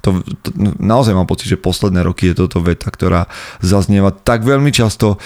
To, 0.00 0.22
to, 0.42 0.50
naozaj 0.78 1.14
mám 1.14 1.26
pocit, 1.26 1.48
že 1.48 1.56
posledné 1.60 2.02
roky 2.02 2.30
je 2.30 2.38
toto 2.38 2.62
veta, 2.62 2.86
ktorá 2.88 3.26
zaznieva 3.60 4.14
tak 4.14 4.46
veľmi 4.46 4.70
často 4.70 5.18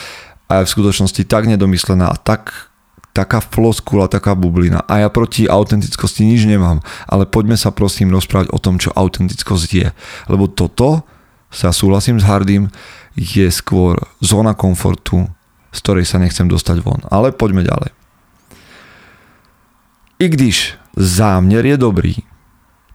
a 0.53 0.61
je 0.61 0.69
v 0.69 0.75
skutočnosti 0.77 1.25
tak 1.25 1.49
nedomyslená 1.49 2.13
a 2.13 2.21
tak 2.21 2.69
taká 3.17 3.41
floskula, 3.41 4.09
taká 4.09 4.37
bublina. 4.37 4.85
A 4.89 5.05
ja 5.05 5.09
proti 5.09 5.49
autentickosti 5.49 6.25
nič 6.29 6.45
nemám, 6.45 6.85
ale 7.09 7.29
poďme 7.29 7.57
sa 7.57 7.73
prosím 7.73 8.13
rozprávať 8.13 8.53
o 8.53 8.61
tom, 8.61 8.77
čo 8.77 8.93
autentickosť 8.93 9.69
je. 9.73 9.89
Lebo 10.29 10.49
toto, 10.49 11.05
sa 11.53 11.69
súhlasím 11.69 12.17
s 12.17 12.25
Hardym, 12.25 12.73
je 13.13 13.45
skôr 13.53 14.01
zóna 14.25 14.57
komfortu, 14.57 15.29
z 15.69 15.79
ktorej 15.85 16.09
sa 16.09 16.17
nechcem 16.17 16.49
dostať 16.49 16.81
von. 16.81 17.05
Ale 17.13 17.37
poďme 17.37 17.61
ďalej. 17.61 17.93
I 20.17 20.27
když 20.29 20.75
záměr 20.97 21.67
je 21.67 21.77
dobrý, 21.77 22.15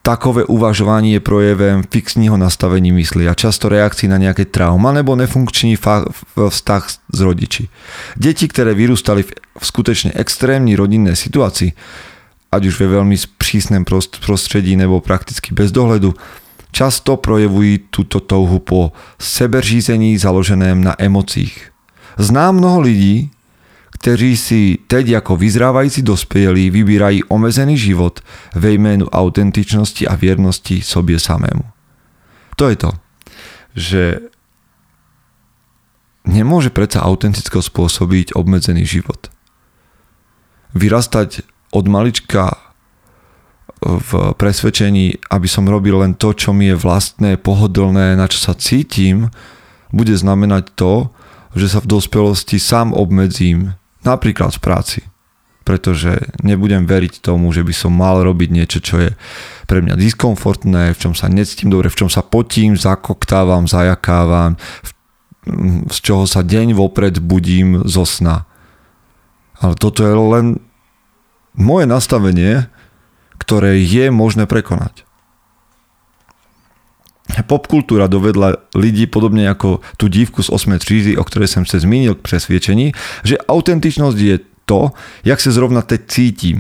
Takové 0.08 0.48
uvažování 0.48 1.14
je 1.14 1.20
projevem 1.20 1.84
fixního 1.92 2.38
nastavení 2.38 2.92
mysli 2.92 3.28
a 3.28 3.36
často 3.36 3.68
reakcí 3.68 4.08
na 4.08 4.16
nejaké 4.16 4.48
trauma 4.48 4.96
nebo 4.96 5.20
nefunkčný 5.20 5.76
vztah 6.32 6.84
s 6.88 7.20
rodiči. 7.20 7.68
Deti, 8.16 8.48
ktoré 8.48 8.72
vyrústali 8.72 9.28
v 9.28 9.32
skutečne 9.60 10.16
extrémní 10.16 10.80
rodinnej 10.80 11.20
situácii, 11.20 11.76
ať 12.56 12.62
už 12.72 12.80
ve 12.80 12.88
veľmi 12.88 13.20
prísnem 13.36 13.84
prostredí 14.24 14.80
nebo 14.80 15.04
prakticky 15.04 15.52
bez 15.52 15.76
dohledu, 15.76 16.16
často 16.72 17.20
projevujú 17.20 17.92
túto 17.92 18.24
touhu 18.24 18.64
po 18.64 18.96
sebeřízení 19.20 20.16
založeném 20.16 20.88
na 20.88 20.96
emocích. 20.96 21.76
Znám 22.16 22.64
mnoho 22.64 22.80
lidí, 22.80 23.28
kteří 23.98 24.38
si 24.38 24.78
teď 24.88 25.08
jako 25.08 25.36
vyzrávající 25.38 26.02
dospělí 26.02 26.70
vybírají 26.70 27.24
omezený 27.24 27.78
život 27.78 28.20
ve 28.56 28.72
jménu 28.72 29.10
autentičnosti 29.10 30.08
a 30.08 30.16
věrnosti 30.16 30.82
sobě 30.82 31.20
samému. 31.20 31.64
To 32.56 32.70
je 32.70 32.76
to, 32.76 32.92
že 33.78 34.04
nemôže 36.26 36.74
predsa 36.74 37.06
autenticko 37.06 37.62
spôsobiť 37.62 38.34
obmedzený 38.34 38.84
život. 38.84 39.30
vyrastať 40.78 41.42
od 41.74 41.86
malička 41.88 42.54
v 43.82 44.34
presvedčení, 44.34 45.22
aby 45.30 45.46
som 45.46 45.70
robil 45.70 46.02
len 46.02 46.18
to, 46.18 46.34
čo 46.34 46.50
mi 46.54 46.74
je 46.74 46.78
vlastné, 46.78 47.38
pohodlné, 47.38 48.18
na 48.18 48.26
čo 48.26 48.42
sa 48.42 48.54
cítim, 48.58 49.30
bude 49.94 50.18
znamenať 50.18 50.74
to, 50.74 51.14
že 51.54 51.78
sa 51.78 51.80
v 51.82 51.90
dospelosti 51.90 52.58
sám 52.58 52.94
obmedzím, 52.94 53.78
napríklad 54.08 54.56
v 54.56 54.64
práci. 54.64 55.02
Pretože 55.68 56.32
nebudem 56.48 56.88
veriť 56.88 57.20
tomu, 57.20 57.52
že 57.52 57.60
by 57.60 57.74
som 57.76 57.92
mal 57.92 58.24
robiť 58.24 58.50
niečo, 58.56 58.80
čo 58.80 58.96
je 59.04 59.12
pre 59.68 59.84
mňa 59.84 60.00
diskomfortné, 60.00 60.96
v 60.96 61.00
čom 61.00 61.12
sa 61.12 61.28
necítim 61.28 61.68
dobre, 61.68 61.92
v 61.92 62.00
čom 62.00 62.10
sa 62.10 62.24
potím, 62.24 62.80
zakoktávam, 62.80 63.68
zajakávam, 63.68 64.56
z 65.92 65.98
čoho 66.00 66.24
sa 66.28 66.44
deň 66.44 66.76
vopred 66.76 67.20
budím 67.20 67.84
zo 67.88 68.08
sna. 68.08 68.48
Ale 69.60 69.76
toto 69.76 70.04
je 70.04 70.14
len 70.14 70.46
moje 71.56 71.90
nastavenie, 71.90 72.68
ktoré 73.42 73.80
je 73.80 74.12
možné 74.12 74.46
prekonať. 74.46 75.07
Popkultúra 77.28 78.08
dovedla 78.08 78.60
ľudí 78.72 79.08
podobne 79.08 79.48
ako 79.52 79.84
tú 80.00 80.08
dívku 80.08 80.44
z 80.44 80.50
8. 80.50 80.80
třídy, 80.80 81.12
o 81.20 81.24
ktorej 81.24 81.52
som 81.52 81.64
sa 81.68 81.80
zmínil 81.80 82.16
k 82.16 82.24
presviečení, 82.24 82.96
že 83.24 83.36
autentičnosť 83.40 84.20
je 84.20 84.36
to, 84.68 84.92
jak 85.24 85.40
sa 85.40 85.52
zrovna 85.52 85.84
teď 85.84 86.02
cítim. 86.08 86.60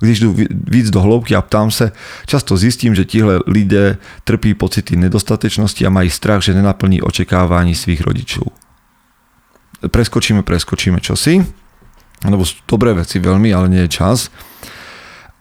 Když 0.00 0.20
jdu 0.20 0.36
víc 0.50 0.90
do 0.90 1.00
hloubky 1.00 1.36
a 1.36 1.42
ptám 1.42 1.70
se, 1.70 1.92
často 2.26 2.56
zistím, 2.56 2.94
že 2.94 3.04
tihle 3.04 3.40
lidé 3.46 3.96
trpí 4.24 4.54
pocity 4.54 4.96
nedostatečnosti 4.96 5.86
a 5.86 5.90
mají 5.90 6.10
strach, 6.10 6.42
že 6.42 6.54
nenaplní 6.54 7.02
očekávání 7.02 7.74
svých 7.74 8.00
rodičov. 8.00 8.44
Preskočíme, 9.84 10.42
preskočíme 10.42 11.00
čosi, 11.00 11.44
lebo 12.24 12.44
sú 12.44 12.56
dobré 12.64 12.96
veci 12.96 13.20
veľmi, 13.20 13.52
ale 13.52 13.68
nie 13.68 13.84
je 13.84 14.00
čas. 14.00 14.32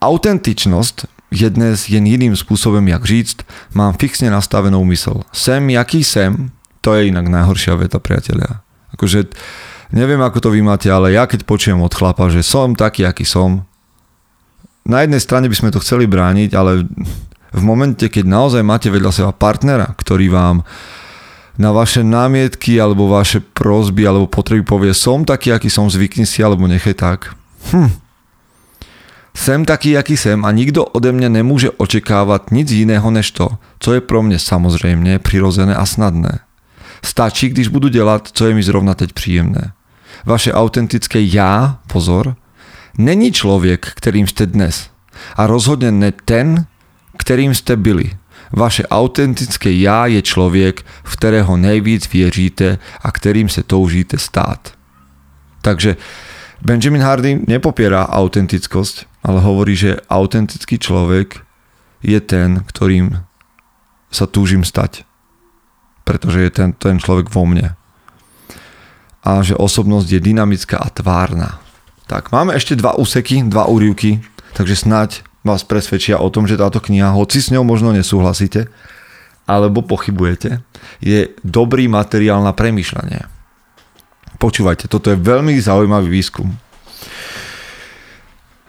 Autentičnosť 0.04 1.13
je 1.34 1.50
dnes 1.50 1.78
jen 1.90 2.06
jiným 2.06 2.38
spôsobom, 2.38 2.86
jak 2.86 3.04
říct, 3.06 3.38
mám 3.74 3.98
fixne 3.98 4.30
nastavenou 4.30 4.86
mysl. 4.86 5.26
Sem, 5.34 5.70
jaký 5.70 6.04
sem, 6.06 6.54
to 6.82 6.94
je 6.94 7.10
inak 7.10 7.28
najhoršia 7.28 7.76
veta, 7.76 8.00
priatelia. 8.00 8.62
Akože, 8.94 9.32
neviem 9.90 10.22
ako 10.22 10.38
to 10.40 10.50
vy 10.54 10.62
máte, 10.62 10.92
ale 10.92 11.16
ja 11.16 11.26
keď 11.26 11.48
počujem 11.48 11.80
od 11.82 11.94
chlapa, 11.94 12.30
že 12.30 12.46
som 12.46 12.78
taký, 12.78 13.08
aký 13.08 13.26
som, 13.26 13.66
na 14.84 15.02
jednej 15.02 15.24
strane 15.24 15.48
by 15.48 15.56
sme 15.56 15.72
to 15.72 15.80
chceli 15.80 16.06
brániť, 16.06 16.52
ale 16.54 16.84
v 17.54 17.64
momente, 17.64 18.04
keď 18.10 18.26
naozaj 18.28 18.62
máte 18.66 18.92
vedľa 18.92 19.12
seba 19.16 19.32
partnera, 19.32 19.88
ktorý 19.96 20.28
vám 20.28 20.68
na 21.56 21.70
vaše 21.70 22.02
námietky 22.02 22.82
alebo 22.82 23.08
vaše 23.08 23.40
prozby 23.40 24.10
alebo 24.10 24.26
potreby 24.26 24.66
povie 24.66 24.92
som 24.92 25.22
taký, 25.22 25.54
aký 25.54 25.70
som, 25.70 25.86
zvykni 25.88 26.26
si 26.26 26.42
alebo 26.42 26.66
nechaj 26.66 26.96
tak. 26.98 27.20
Hm. 27.72 28.03
Sem 29.34 29.66
taký, 29.66 29.98
aký 29.98 30.18
sem 30.18 30.46
a 30.46 30.54
nikto 30.54 30.86
ode 30.86 31.10
mňa 31.10 31.30
nemôže 31.42 31.74
očekávať 31.82 32.54
nic 32.54 32.70
iného 32.70 33.10
než 33.12 33.34
to, 33.34 33.58
co 33.82 33.90
je 33.94 34.02
pro 34.02 34.22
mne 34.22 34.38
samozrejme 34.38 35.20
prirozené 35.20 35.74
a 35.76 35.86
snadné. 35.86 36.46
Stačí, 37.02 37.50
když 37.50 37.68
budu 37.68 37.90
dělat, 37.90 38.30
co 38.34 38.48
je 38.48 38.54
mi 38.54 38.64
zrovna 38.64 38.94
teď 38.94 39.14
příjemné. 39.14 39.74
Vaše 40.26 40.54
autentické 40.54 41.22
já, 41.22 41.78
pozor, 41.88 42.36
není 42.98 43.32
člověk, 43.32 43.86
kterým 43.96 44.28
jste 44.28 44.46
dnes. 44.46 44.90
A 45.36 45.48
rozhodně 45.48 45.92
ne 45.92 46.14
ten, 46.26 46.66
kterým 47.18 47.56
jste 47.56 47.76
byli. 47.76 48.12
Vaše 48.52 48.88
autentické 48.88 49.74
já 49.74 50.06
je 50.06 50.22
člověk, 50.22 50.86
v 51.04 51.16
kterého 51.16 51.58
nejvíc 51.58 52.14
věříte 52.14 52.78
a 53.02 53.12
kterým 53.12 53.50
se 53.50 53.64
toužíte 53.64 54.18
stát. 54.18 54.74
Takže 55.62 55.98
Benjamin 56.62 57.02
Hardy 57.02 57.40
nepopiera 57.48 58.10
autentickosť, 58.10 59.06
ale 59.24 59.40
hovorí, 59.40 59.74
že 59.74 60.04
autentický 60.12 60.76
človek 60.78 61.42
je 62.04 62.20
ten, 62.20 62.60
ktorým 62.68 63.24
sa 64.12 64.28
túžim 64.28 64.68
stať. 64.68 65.08
Pretože 66.04 66.44
je 66.44 66.52
ten, 66.52 66.70
ten 66.76 67.00
človek 67.00 67.32
vo 67.32 67.48
mne. 67.48 67.80
A 69.24 69.40
že 69.40 69.56
osobnosť 69.56 70.08
je 70.12 70.20
dynamická 70.20 70.76
a 70.84 70.92
tvárna. 70.92 71.64
Tak, 72.12 72.36
máme 72.36 72.52
ešte 72.52 72.76
dva 72.76 73.00
úseky, 73.00 73.48
dva 73.48 73.72
úrivky, 73.72 74.20
takže 74.52 74.84
snať 74.84 75.24
vás 75.48 75.64
presvedčia 75.64 76.20
o 76.20 76.28
tom, 76.28 76.44
že 76.44 76.60
táto 76.60 76.84
kniha, 76.84 77.16
hoci 77.16 77.40
s 77.40 77.52
ňou 77.56 77.64
možno 77.64 77.96
nesúhlasíte, 77.96 78.68
alebo 79.48 79.84
pochybujete, 79.84 80.64
je 81.00 81.32
dobrý 81.44 81.88
materiál 81.88 82.44
na 82.44 82.56
premýšľanie. 82.56 83.28
Počúvajte, 84.40 84.92
toto 84.92 85.12
je 85.12 85.20
veľmi 85.20 85.56
zaujímavý 85.60 86.12
výskum. 86.12 86.52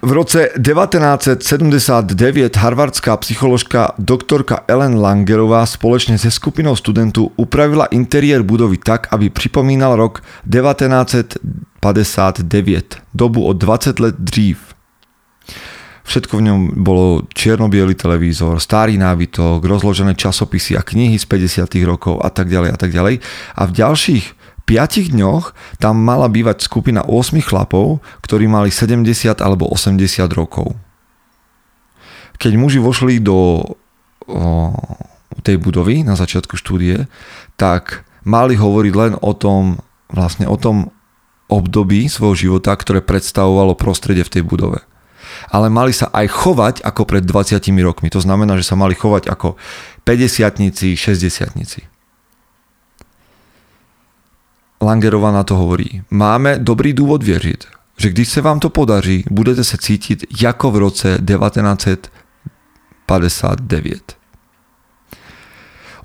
V 0.04 0.12
roce 0.12 0.48
1979 0.60 2.56
harvardská 2.56 3.16
psycholožka 3.16 3.92
doktorka 3.98 4.60
Ellen 4.68 5.00
Langerová 5.00 5.66
společne 5.66 6.18
se 6.18 6.30
skupinou 6.30 6.76
studentů 6.76 7.32
upravila 7.36 7.86
interiér 7.86 8.42
budovy 8.42 8.76
tak, 8.76 9.08
aby 9.10 9.30
připomínal 9.30 9.96
rok 9.96 10.20
1959, 10.20 12.96
dobu 13.14 13.44
o 13.44 13.52
20 13.52 14.00
let 14.00 14.14
dřív. 14.18 14.58
Všetko 16.04 16.36
v 16.36 16.42
ňom 16.42 16.84
bolo 16.84 17.22
čierno 17.32 17.72
televízor, 17.96 18.60
starý 18.60 19.00
nábytok, 19.00 19.64
rozložené 19.64 20.12
časopisy 20.14 20.76
a 20.76 20.84
knihy 20.84 21.16
z 21.16 21.24
50 21.24 21.80
rokov 21.88 22.20
a 22.20 22.28
tak 22.28 22.52
ďalej 22.52 22.70
a 22.72 22.76
tak 22.76 22.92
ďalej. 22.92 23.24
A 23.56 23.62
v 23.64 23.72
ďalších 23.72 24.43
5 24.64 25.12
dňoch 25.12 25.52
tam 25.76 26.00
mala 26.00 26.32
bývať 26.32 26.64
skupina 26.64 27.04
8 27.04 27.36
chlapov, 27.44 28.00
ktorí 28.24 28.48
mali 28.48 28.72
70 28.72 29.04
alebo 29.44 29.68
80 29.68 30.00
rokov. 30.32 30.72
Keď 32.40 32.52
muži 32.56 32.80
vošli 32.80 33.20
do 33.20 33.60
o, 33.60 33.64
tej 35.44 35.60
budovy 35.60 36.00
na 36.02 36.16
začiatku 36.16 36.56
štúdie, 36.56 37.04
tak 37.60 38.08
mali 38.24 38.56
hovoriť 38.56 38.92
len 38.96 39.12
o 39.20 39.32
tom, 39.36 39.84
vlastne 40.08 40.48
o 40.48 40.56
tom 40.56 40.88
období 41.52 42.08
svojho 42.08 42.48
života, 42.48 42.72
ktoré 42.72 43.04
predstavovalo 43.04 43.76
prostredie 43.76 44.24
v 44.24 44.40
tej 44.40 44.42
budove 44.42 44.80
ale 45.50 45.66
mali 45.72 45.90
sa 45.90 46.10
aj 46.14 46.26
chovať 46.30 46.74
ako 46.86 47.02
pred 47.08 47.24
20 47.26 47.58
rokmi. 47.82 48.08
To 48.12 48.20
znamená, 48.22 48.54
že 48.60 48.66
sa 48.66 48.78
mali 48.78 48.94
chovať 48.94 49.26
ako 49.26 49.58
50 50.06 50.94
60 50.94 51.93
Langerová 54.84 55.32
na 55.32 55.44
to 55.44 55.56
hovorí, 55.56 56.02
máme 56.10 56.58
dobrý 56.60 56.92
dôvod 56.92 57.24
věřit, 57.24 57.64
že 57.96 58.10
když 58.10 58.28
se 58.28 58.40
vám 58.40 58.60
to 58.60 58.68
podaří, 58.68 59.24
budete 59.30 59.64
se 59.64 59.78
cítit 59.80 60.24
jako 60.42 60.70
v 60.70 60.76
roce 60.76 61.18
1959. 61.24 64.16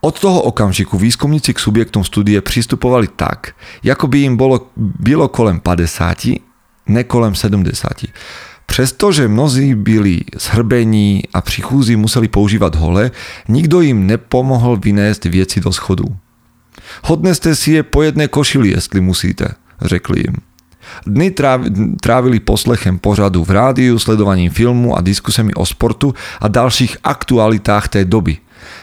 Od 0.02 0.20
toho 0.20 0.42
okamžiku 0.42 0.98
výskumníci 0.98 1.54
k 1.54 1.60
subjektom 1.60 2.04
studie 2.04 2.42
přistupovali 2.42 3.08
tak, 3.16 3.52
jako 3.84 4.08
by 4.08 4.24
im 4.24 4.38
bolo, 4.38 4.68
bylo 4.78 5.28
kolem 5.28 5.60
50, 5.60 6.18
ne 6.88 7.04
kolem 7.04 7.36
70. 7.36 7.92
Přestože 8.66 9.28
mnozí 9.28 9.76
byli 9.76 10.22
zhrbení 10.38 11.24
a 11.34 11.42
pri 11.42 11.62
chúzi 11.66 11.98
museli 11.98 12.30
používať 12.30 12.78
hole, 12.78 13.10
nikto 13.50 13.82
im 13.82 14.06
nepomohol 14.06 14.78
vynést 14.78 15.26
vieci 15.26 15.58
do 15.58 15.74
schodu. 15.74 16.06
Hodné 17.04 17.36
ste 17.36 17.56
si 17.56 17.80
je 17.80 17.84
po 17.84 18.04
jednej 18.04 18.28
košili, 18.28 18.70
jestli 18.72 19.02
musíte, 19.02 19.56
řekli 19.82 20.20
im. 20.20 20.36
Dny 21.06 21.32
trávili 22.02 22.40
poslechem 22.40 23.00
pořadu 23.00 23.44
v 23.44 23.52
rádiu, 23.52 24.00
sledovaním 24.00 24.52
filmu 24.52 24.98
a 24.98 25.02
diskusemi 25.02 25.54
o 25.54 25.66
sportu 25.66 26.14
a 26.42 26.48
dalších 26.48 26.98
aktualitách 27.04 27.88
tej 27.88 28.06
doby. 28.06 28.38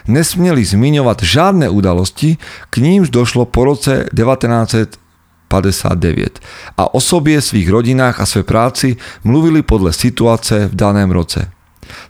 Nesmieli 0.08 0.64
zmiňovať 0.64 1.18
žiadne 1.22 1.66
udalosti, 1.68 2.38
k 2.70 2.74
nímž 2.78 3.10
došlo 3.10 3.44
po 3.44 3.64
roce 3.64 4.06
1900 4.14 5.06
59 5.48 6.40
a 6.78 6.94
o 6.94 7.00
sobě, 7.00 7.40
svých 7.40 7.70
rodinách 7.70 8.20
a 8.20 8.26
své 8.26 8.42
práci 8.42 8.96
mluvili 9.24 9.62
podle 9.62 9.92
situace 9.92 10.66
v 10.66 10.74
daném 10.74 11.10
roce. 11.10 11.50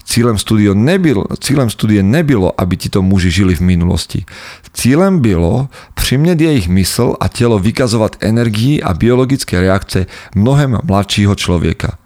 Cílem, 0.04 0.38
studio 0.38 0.74
nebyl, 0.74 1.24
cílem 1.40 1.70
studie 1.70 2.02
nebylo, 2.02 2.52
aby 2.60 2.76
tito 2.76 3.02
muži 3.02 3.30
žili 3.30 3.54
v 3.54 3.60
minulosti. 3.60 4.24
Cílem 4.72 5.20
bylo 5.20 5.68
přimět 5.94 6.40
jejich 6.40 6.68
mysl 6.68 7.14
a 7.20 7.28
tělo 7.28 7.58
vykazovat 7.58 8.16
energii 8.20 8.82
a 8.82 8.94
biologické 8.94 9.60
reakce 9.60 10.06
mnohem 10.34 10.78
mladšího 10.84 11.34
člověka. 11.34 11.98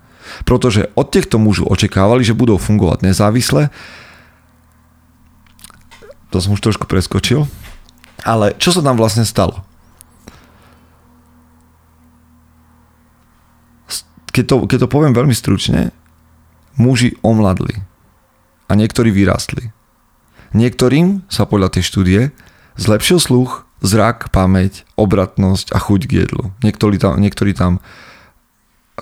Protože 0.45 0.87
od 0.95 1.11
těchto 1.13 1.39
mužů 1.39 1.65
očekávali, 1.65 2.25
že 2.25 2.35
budou 2.35 2.57
fungovat 2.57 3.03
nezávisle, 3.03 3.71
to 6.31 6.39
som 6.39 6.55
už 6.55 6.63
trošku 6.63 6.87
preskočil, 6.87 7.51
ale 8.23 8.55
čo 8.55 8.71
sa 8.71 8.87
tam 8.87 8.95
vlastne 8.95 9.27
stalo? 9.27 9.67
keď 14.31 14.45
to, 14.47 14.57
keď 14.67 14.79
to 14.87 14.89
poviem 14.89 15.13
veľmi 15.13 15.35
stručne, 15.35 15.91
muži 16.79 17.19
omladli 17.25 17.83
a 18.71 18.73
niektorí 18.79 19.11
vyrástli. 19.11 19.75
Niektorým 20.55 21.27
sa 21.31 21.47
podľa 21.47 21.79
tej 21.79 21.83
štúdie 21.87 22.21
zlepšil 22.79 23.19
sluch, 23.23 23.67
zrak, 23.81 24.35
pamäť, 24.35 24.85
obratnosť 24.99 25.73
a 25.75 25.79
chuť 25.79 26.01
k 26.07 26.13
jedlu. 26.27 26.51
Niektorí 26.63 26.97
tam, 26.99 27.19
niektorí 27.19 27.53
tam 27.55 27.79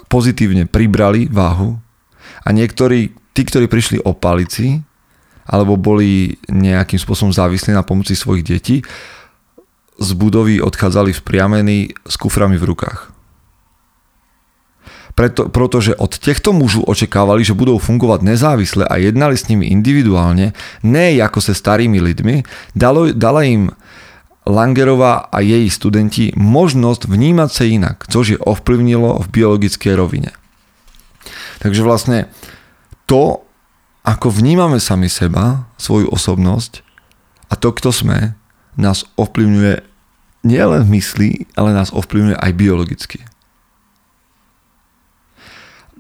pozitívne 0.07 0.69
pribrali 0.69 1.27
váhu 1.27 1.81
a 2.45 2.49
niektorí, 2.55 3.13
tí, 3.35 3.43
ktorí 3.43 3.67
prišli 3.67 3.99
o 4.05 4.15
palici 4.15 4.85
alebo 5.49 5.81
boli 5.81 6.37
nejakým 6.53 7.01
spôsobom 7.01 7.33
závislí 7.33 7.73
na 7.73 7.81
pomoci 7.81 8.13
svojich 8.13 8.45
detí, 8.45 8.77
z 9.99 10.11
budovy 10.15 10.61
odchádzali 10.63 11.11
vzpriamení 11.11 11.91
s 12.07 12.15
kuframi 12.21 12.61
v 12.61 12.69
rukách. 12.69 13.18
Preto, 15.19 15.51
pretože 15.51 15.99
od 15.99 16.15
týchto 16.15 16.55
mužov 16.55 16.87
očakávali, 16.87 17.43
že 17.43 17.59
budú 17.59 17.75
fungovať 17.83 18.23
nezávisle 18.23 18.87
a 18.87 19.03
jednali 19.03 19.35
s 19.35 19.51
nimi 19.51 19.67
individuálne, 19.67 20.55
ne 20.87 21.07
ako 21.19 21.43
se 21.43 21.59
starými 21.59 21.99
lidmi, 21.99 22.47
dalo, 22.79 23.11
dala 23.11 23.43
im 23.43 23.75
Langerová 24.47 25.27
a 25.27 25.43
jej 25.43 25.67
studenti 25.75 26.31
možnosť 26.39 27.11
vnímať 27.11 27.51
sa 27.51 27.65
inak, 27.67 28.07
což 28.07 28.39
je 28.39 28.39
ovplyvnilo 28.39 29.19
v 29.27 29.27
biologickej 29.35 29.99
rovine. 29.99 30.31
Takže 31.67 31.83
vlastne 31.83 32.31
to, 33.11 33.43
ako 34.07 34.31
vnímame 34.31 34.79
sami 34.79 35.11
seba, 35.11 35.67
svoju 35.83 36.15
osobnosť 36.15 36.87
a 37.51 37.59
to, 37.59 37.75
kto 37.75 37.91
sme, 37.91 38.39
nás 38.79 39.03
ovplyvňuje 39.19 39.83
nielen 40.47 40.87
v 40.87 40.93
mysli, 40.95 41.31
ale 41.59 41.75
nás 41.75 41.91
ovplyvňuje 41.91 42.39
aj 42.39 42.53
biologicky. 42.55 43.19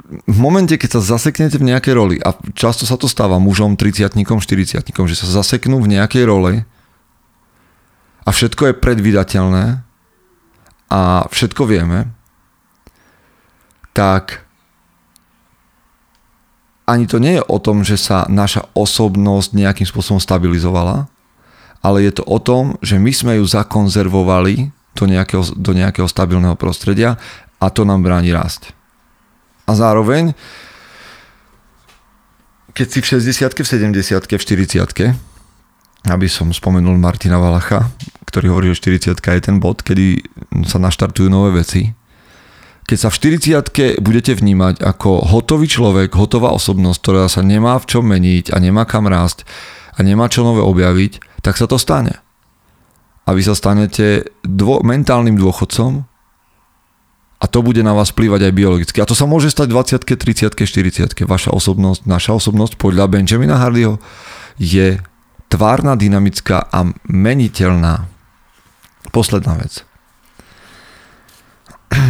V 0.08 0.38
momente, 0.40 0.72
keď 0.80 0.98
sa 0.98 1.16
zaseknete 1.20 1.60
v 1.60 1.68
nejakej 1.68 1.92
roli, 1.92 2.16
a 2.16 2.32
často 2.56 2.88
sa 2.88 2.96
to 2.96 3.04
stáva 3.04 3.36
mužom, 3.36 3.76
30 3.76 4.08
40 4.08 4.80
že 4.80 5.16
sa 5.16 5.28
zaseknú 5.28 5.84
v 5.84 6.00
nejakej 6.00 6.24
roli 6.24 6.64
a 8.24 8.28
všetko 8.32 8.72
je 8.72 8.80
predvydateľné 8.80 9.64
a 10.88 11.02
všetko 11.28 11.62
vieme, 11.68 12.08
tak 13.92 14.48
ani 16.88 17.04
to 17.04 17.20
nie 17.20 17.36
je 17.36 17.44
o 17.44 17.60
tom, 17.60 17.84
že 17.84 18.00
sa 18.00 18.24
naša 18.32 18.64
osobnosť 18.72 19.52
nejakým 19.52 19.84
spôsobom 19.84 20.16
stabilizovala, 20.16 21.12
ale 21.84 22.08
je 22.08 22.16
to 22.16 22.24
o 22.24 22.40
tom, 22.40 22.80
že 22.80 22.96
my 22.96 23.12
sme 23.12 23.32
ju 23.36 23.44
zakonzervovali 23.44 24.72
do 24.96 25.04
nejakého, 25.04 25.44
do 25.52 25.76
nejakého 25.76 26.08
stabilného 26.08 26.56
prostredia 26.56 27.20
a 27.60 27.68
to 27.68 27.84
nám 27.84 28.00
bráni 28.00 28.32
rásť. 28.32 28.77
A 29.68 29.72
zároveň, 29.76 30.32
keď 32.72 32.86
si 32.88 32.98
v 33.04 33.06
60 33.20 33.52
v 33.52 33.68
70 33.68 34.24
v 34.24 34.42
40 34.42 35.28
aby 36.08 36.26
som 36.30 36.48
spomenul 36.48 36.96
Martina 36.96 37.36
Valacha, 37.36 37.92
ktorý 38.24 38.54
hovorí, 38.54 38.72
že 38.72 38.88
40 39.12 39.20
je 39.20 39.42
ten 39.44 39.60
bod, 39.60 39.84
kedy 39.84 40.24
sa 40.64 40.80
naštartujú 40.80 41.28
nové 41.28 41.60
veci. 41.60 41.92
Keď 42.88 42.96
sa 42.96 43.12
v 43.12 43.36
40 43.60 44.00
budete 44.00 44.32
vnímať 44.32 44.80
ako 44.80 45.28
hotový 45.28 45.68
človek, 45.68 46.16
hotová 46.16 46.56
osobnosť, 46.56 46.98
ktorá 47.04 47.28
sa 47.28 47.44
nemá 47.44 47.76
v 47.76 47.84
čom 47.84 48.04
meniť 48.08 48.54
a 48.54 48.56
nemá 48.56 48.88
kam 48.88 49.04
rásť 49.04 49.44
a 49.92 50.00
nemá 50.00 50.32
čo 50.32 50.40
nové 50.40 50.64
objaviť, 50.64 51.44
tak 51.44 51.60
sa 51.60 51.68
to 51.68 51.76
stane. 51.76 52.16
A 53.28 53.36
vy 53.36 53.44
sa 53.44 53.52
stanete 53.52 54.32
dvo- 54.40 54.80
mentálnym 54.80 55.36
dôchodcom 55.36 56.07
a 57.38 57.46
to 57.46 57.62
bude 57.62 57.78
na 57.86 57.94
vás 57.94 58.10
plývať 58.10 58.50
aj 58.50 58.52
biologicky. 58.52 58.98
A 58.98 59.06
to 59.06 59.14
sa 59.14 59.22
môže 59.22 59.54
stať 59.54 59.70
20 59.70 60.02
30 60.02 60.58
40 60.58 61.14
Vaša 61.22 61.54
osobnosť, 61.54 62.02
naša 62.02 62.34
osobnosť 62.34 62.74
podľa 62.74 63.06
Benjamina 63.06 63.62
Hardyho 63.62 64.02
je 64.58 64.98
tvárna, 65.46 65.94
dynamická 65.94 66.66
a 66.66 66.90
meniteľná. 67.06 68.10
Posledná 69.14 69.54
vec. 69.54 69.86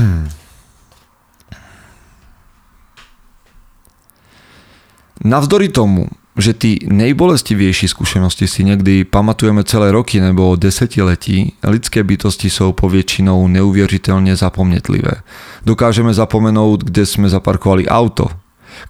Navzdory 5.29 5.69
tomu, 5.69 6.09
že 6.39 6.55
tí 6.55 6.79
nejbolestivejší 6.87 7.91
skúsenosti 7.91 8.47
si 8.47 8.63
niekdy 8.63 9.03
pamatujeme 9.03 9.67
celé 9.67 9.91
roky 9.91 10.23
nebo 10.23 10.55
desetiletí, 10.55 11.59
lidské 11.67 12.07
bytosti 12.07 12.47
sú 12.47 12.71
poväčšinou 12.79 13.51
neuvěřitelne 13.51 14.39
zapomnetlivé. 14.39 15.27
Dokážeme 15.67 16.15
zapomenúť, 16.15 16.87
kde 16.87 17.03
sme 17.03 17.27
zaparkovali 17.27 17.91
auto. 17.91 18.31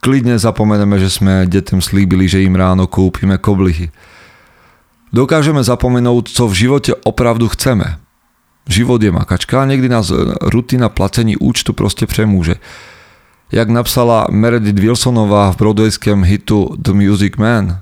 Klidne 0.05 0.37
zapomeneme, 0.37 1.01
že 1.01 1.09
sme 1.09 1.49
detem 1.49 1.81
slíbili, 1.81 2.29
že 2.29 2.45
im 2.45 2.53
ráno 2.53 2.85
kúpime 2.85 3.41
koblihy. 3.41 3.89
Dokážeme 5.09 5.65
zapomenúť, 5.65 6.29
co 6.29 6.45
v 6.45 6.55
živote 6.55 6.93
opravdu 7.09 7.49
chceme. 7.49 7.97
Život 8.69 9.01
je 9.01 9.09
makačka 9.09 9.65
a 9.65 9.69
niekdy 9.69 9.89
nás 9.89 10.13
rutina 10.45 10.93
placení 10.93 11.41
účtu 11.41 11.73
proste 11.73 12.05
přemôže 12.05 12.61
jak 13.53 13.69
napsala 13.69 14.27
Meredith 14.31 14.79
Wilsonová 14.79 15.53
v 15.53 15.57
broadwayském 15.57 16.25
hitu 16.25 16.77
The 16.79 16.93
Music 16.93 17.33
Man. 17.37 17.79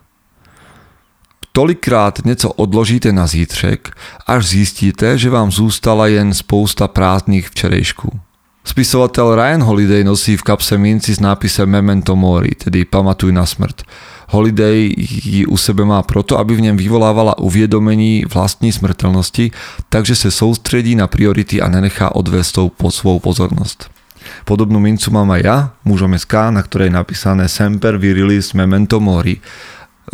Tolikrát 1.52 2.24
něco 2.24 2.52
odložíte 2.52 3.12
na 3.12 3.26
zítřek, 3.26 3.90
až 4.26 4.46
zjistíte, 4.46 5.18
že 5.18 5.31
vám 5.31 5.52
zůstala 5.52 6.07
jen 6.07 6.35
spousta 6.35 6.88
prázdných 6.88 7.48
včerejšků. 7.48 8.20
Spisovatel 8.64 9.35
Ryan 9.35 9.62
Holiday 9.62 10.05
nosí 10.05 10.37
v 10.37 10.42
kapse 10.42 10.79
minci 10.79 11.14
s 11.14 11.20
nápisem 11.20 11.70
Memento 11.70 12.16
Mori, 12.16 12.50
tedy 12.50 12.85
pamatuj 12.85 13.33
na 13.33 13.46
smrt. 13.46 13.83
Holiday 14.29 14.94
ji 15.24 15.46
u 15.46 15.57
sebe 15.57 15.85
má 15.85 16.02
proto, 16.02 16.38
aby 16.38 16.55
v 16.55 16.61
něm 16.61 16.76
vyvolávala 16.76 17.38
uvědomení 17.38 18.24
vlastní 18.35 18.72
smrtelnosti, 18.72 19.50
takže 19.88 20.16
se 20.16 20.31
soustředí 20.31 20.94
na 20.94 21.07
priority 21.07 21.61
a 21.61 21.68
nenechá 21.68 22.14
odvést 22.14 22.59
pod 22.76 22.90
svou 22.90 23.18
pozornost. 23.18 23.95
Podobnú 24.44 24.78
mincu 24.78 25.08
mám 25.12 25.34
aj 25.34 25.42
ja, 25.42 25.58
mužom 25.82 26.14
SK, 26.14 26.54
na 26.54 26.62
ktorej 26.62 26.88
je 26.88 26.98
napísané 26.98 27.44
Semper 27.50 27.98
virilis 27.98 28.54
memento 28.54 29.02
mori. 29.02 29.40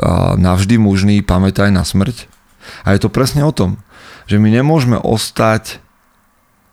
A 0.01 0.35
navždy 0.41 0.81
mužný, 0.81 1.21
pamätaj 1.21 1.69
na 1.69 1.85
smrť. 1.85 2.27
A 2.87 2.97
je 2.97 3.03
to 3.05 3.13
presne 3.13 3.45
o 3.45 3.53
tom, 3.53 3.77
že 4.25 4.41
my 4.41 4.49
nemôžeme 4.49 4.97
ostať 4.97 5.83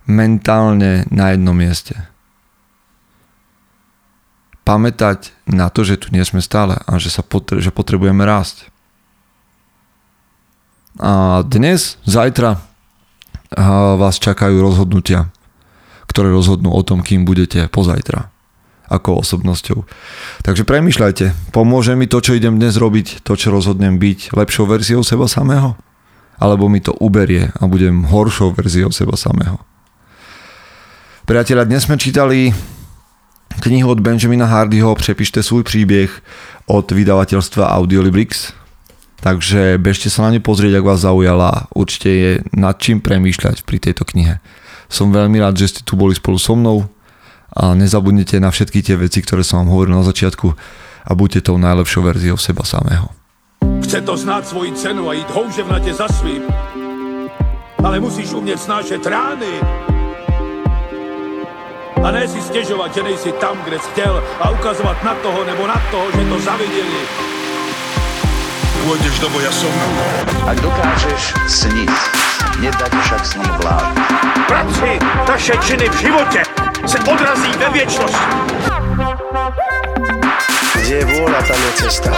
mentálne 0.09 1.05
na 1.13 1.35
jednom 1.35 1.53
mieste. 1.53 1.93
Pamätať 4.65 5.33
na 5.49 5.69
to, 5.73 5.81
že 5.81 5.97
tu 5.97 6.07
nie 6.13 6.21
sme 6.25 6.41
stále 6.41 6.77
a 6.77 6.91
že, 7.01 7.09
sa 7.09 7.25
potre- 7.25 7.61
že 7.61 7.73
potrebujeme 7.73 8.21
rásť. 8.21 8.69
A 10.99 11.41
dnes, 11.45 11.97
zajtra 12.05 12.61
vás 13.97 14.21
čakajú 14.21 14.61
rozhodnutia 14.61 15.33
ktoré 16.09 16.33
rozhodnú 16.33 16.73
o 16.73 16.81
tom, 16.81 17.05
kým 17.05 17.23
budete 17.23 17.69
pozajtra 17.69 18.33
ako 18.89 19.21
osobnosťou. 19.21 19.85
Takže 20.41 20.65
premyšľajte, 20.65 21.53
pomôže 21.53 21.93
mi 21.93 22.09
to, 22.09 22.25
čo 22.25 22.33
idem 22.33 22.57
dnes 22.57 22.75
robiť, 22.75 23.21
to, 23.21 23.37
čo 23.37 23.53
rozhodnem 23.53 24.01
byť 24.01 24.33
lepšou 24.33 24.65
verziou 24.65 25.05
seba 25.05 25.29
samého? 25.29 25.77
Alebo 26.41 26.65
mi 26.65 26.81
to 26.81 26.97
uberie 26.97 27.53
a 27.53 27.63
budem 27.69 28.09
horšou 28.09 28.57
verziou 28.57 28.89
seba 28.89 29.13
samého? 29.13 29.61
Priatelia, 31.29 31.69
dnes 31.69 31.85
sme 31.85 32.01
čítali 32.01 32.49
knihu 33.61 33.93
od 33.93 34.01
Benjamina 34.01 34.49
Hardyho 34.49 34.95
Přepište 34.95 35.43
svůj 35.43 35.63
příběh 35.63 36.09
od 36.65 36.91
vydavateľstva 36.91 37.69
Audiolibrix. 37.69 38.53
Takže 39.19 39.75
bežte 39.77 40.07
sa 40.07 40.25
na 40.25 40.31
ne 40.31 40.39
pozrieť, 40.39 40.79
ak 40.79 40.87
vás 40.87 41.03
zaujala. 41.03 41.67
Určite 41.75 42.09
je 42.09 42.31
nad 42.55 42.79
čím 42.79 43.03
premýšľať 43.03 43.67
pri 43.67 43.77
tejto 43.83 44.07
knihe. 44.07 44.39
Som 44.89 45.13
veľmi 45.13 45.37
rád, 45.37 45.53
že 45.53 45.69
ste 45.69 45.81
tu 45.85 45.93
boli 45.93 46.17
spolu 46.17 46.41
so 46.41 46.57
mnou 46.57 46.89
a 47.53 47.77
nezabudnite 47.77 48.41
na 48.41 48.49
všetky 48.49 48.81
tie 48.81 48.97
veci, 48.97 49.21
ktoré 49.21 49.45
som 49.45 49.61
vám 49.61 49.69
hovoril 49.69 49.93
na 49.93 50.05
začiatku 50.05 50.49
a 51.05 51.11
buďte 51.13 51.45
tou 51.45 51.61
najlepšou 51.61 52.01
verziou 52.01 52.37
seba 52.41 52.65
samého. 52.65 53.13
Chce 53.85 54.01
to 54.01 54.13
znáť 54.17 54.49
svoji 54.49 54.73
cenu 54.73 55.05
a 55.09 55.13
ísť 55.13 55.29
houževnate 55.29 55.93
za 55.93 56.09
svým. 56.09 56.45
Ale 57.79 58.01
musíš 58.01 58.33
umieť 58.33 58.59
snášať 58.65 59.01
rány. 59.05 59.53
A 61.99 62.07
ne 62.15 62.23
si 62.25 62.41
stiežovať, 62.41 62.89
že 62.95 63.01
nejsi 63.05 63.31
tam, 63.37 63.59
kde 63.67 63.77
si 63.77 63.87
chcel 63.93 64.13
a 64.41 64.45
ukazovať 64.55 64.97
na 65.05 65.13
toho 65.21 65.39
nebo 65.45 65.63
na 65.69 65.77
toho, 65.93 66.07
že 66.15 66.23
to 66.25 66.37
zavideli. 66.41 67.01
Pôjdeš 68.87 69.15
do 69.21 69.27
boja 69.35 69.51
som. 69.51 69.73
Ak 70.47 70.57
dokážeš 70.63 71.35
sniť, 71.45 71.91
nedať 72.59 72.91
však 72.91 73.25
s 73.25 73.33
ním 73.35 73.51
vlád. 73.63 73.93
Práci 74.47 74.99
taše 75.25 75.55
činy 75.63 75.89
v 75.89 75.95
živote 75.99 76.41
se 76.85 76.99
odrazí 76.99 77.51
ve 77.57 77.69
viečnosť. 77.69 78.19
Kde 80.75 80.95
je 80.95 81.05
vôľa, 81.05 81.41
tam 81.45 81.59
je 81.59 81.71
cesta. 81.85 82.11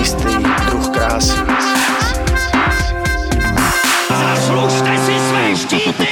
Istý 0.00 0.34
druh 0.70 0.88
krásy. 0.94 1.38
Zaslužte 4.08 4.92
si 4.98 5.14
své 5.18 5.44
štíty! 5.56 6.08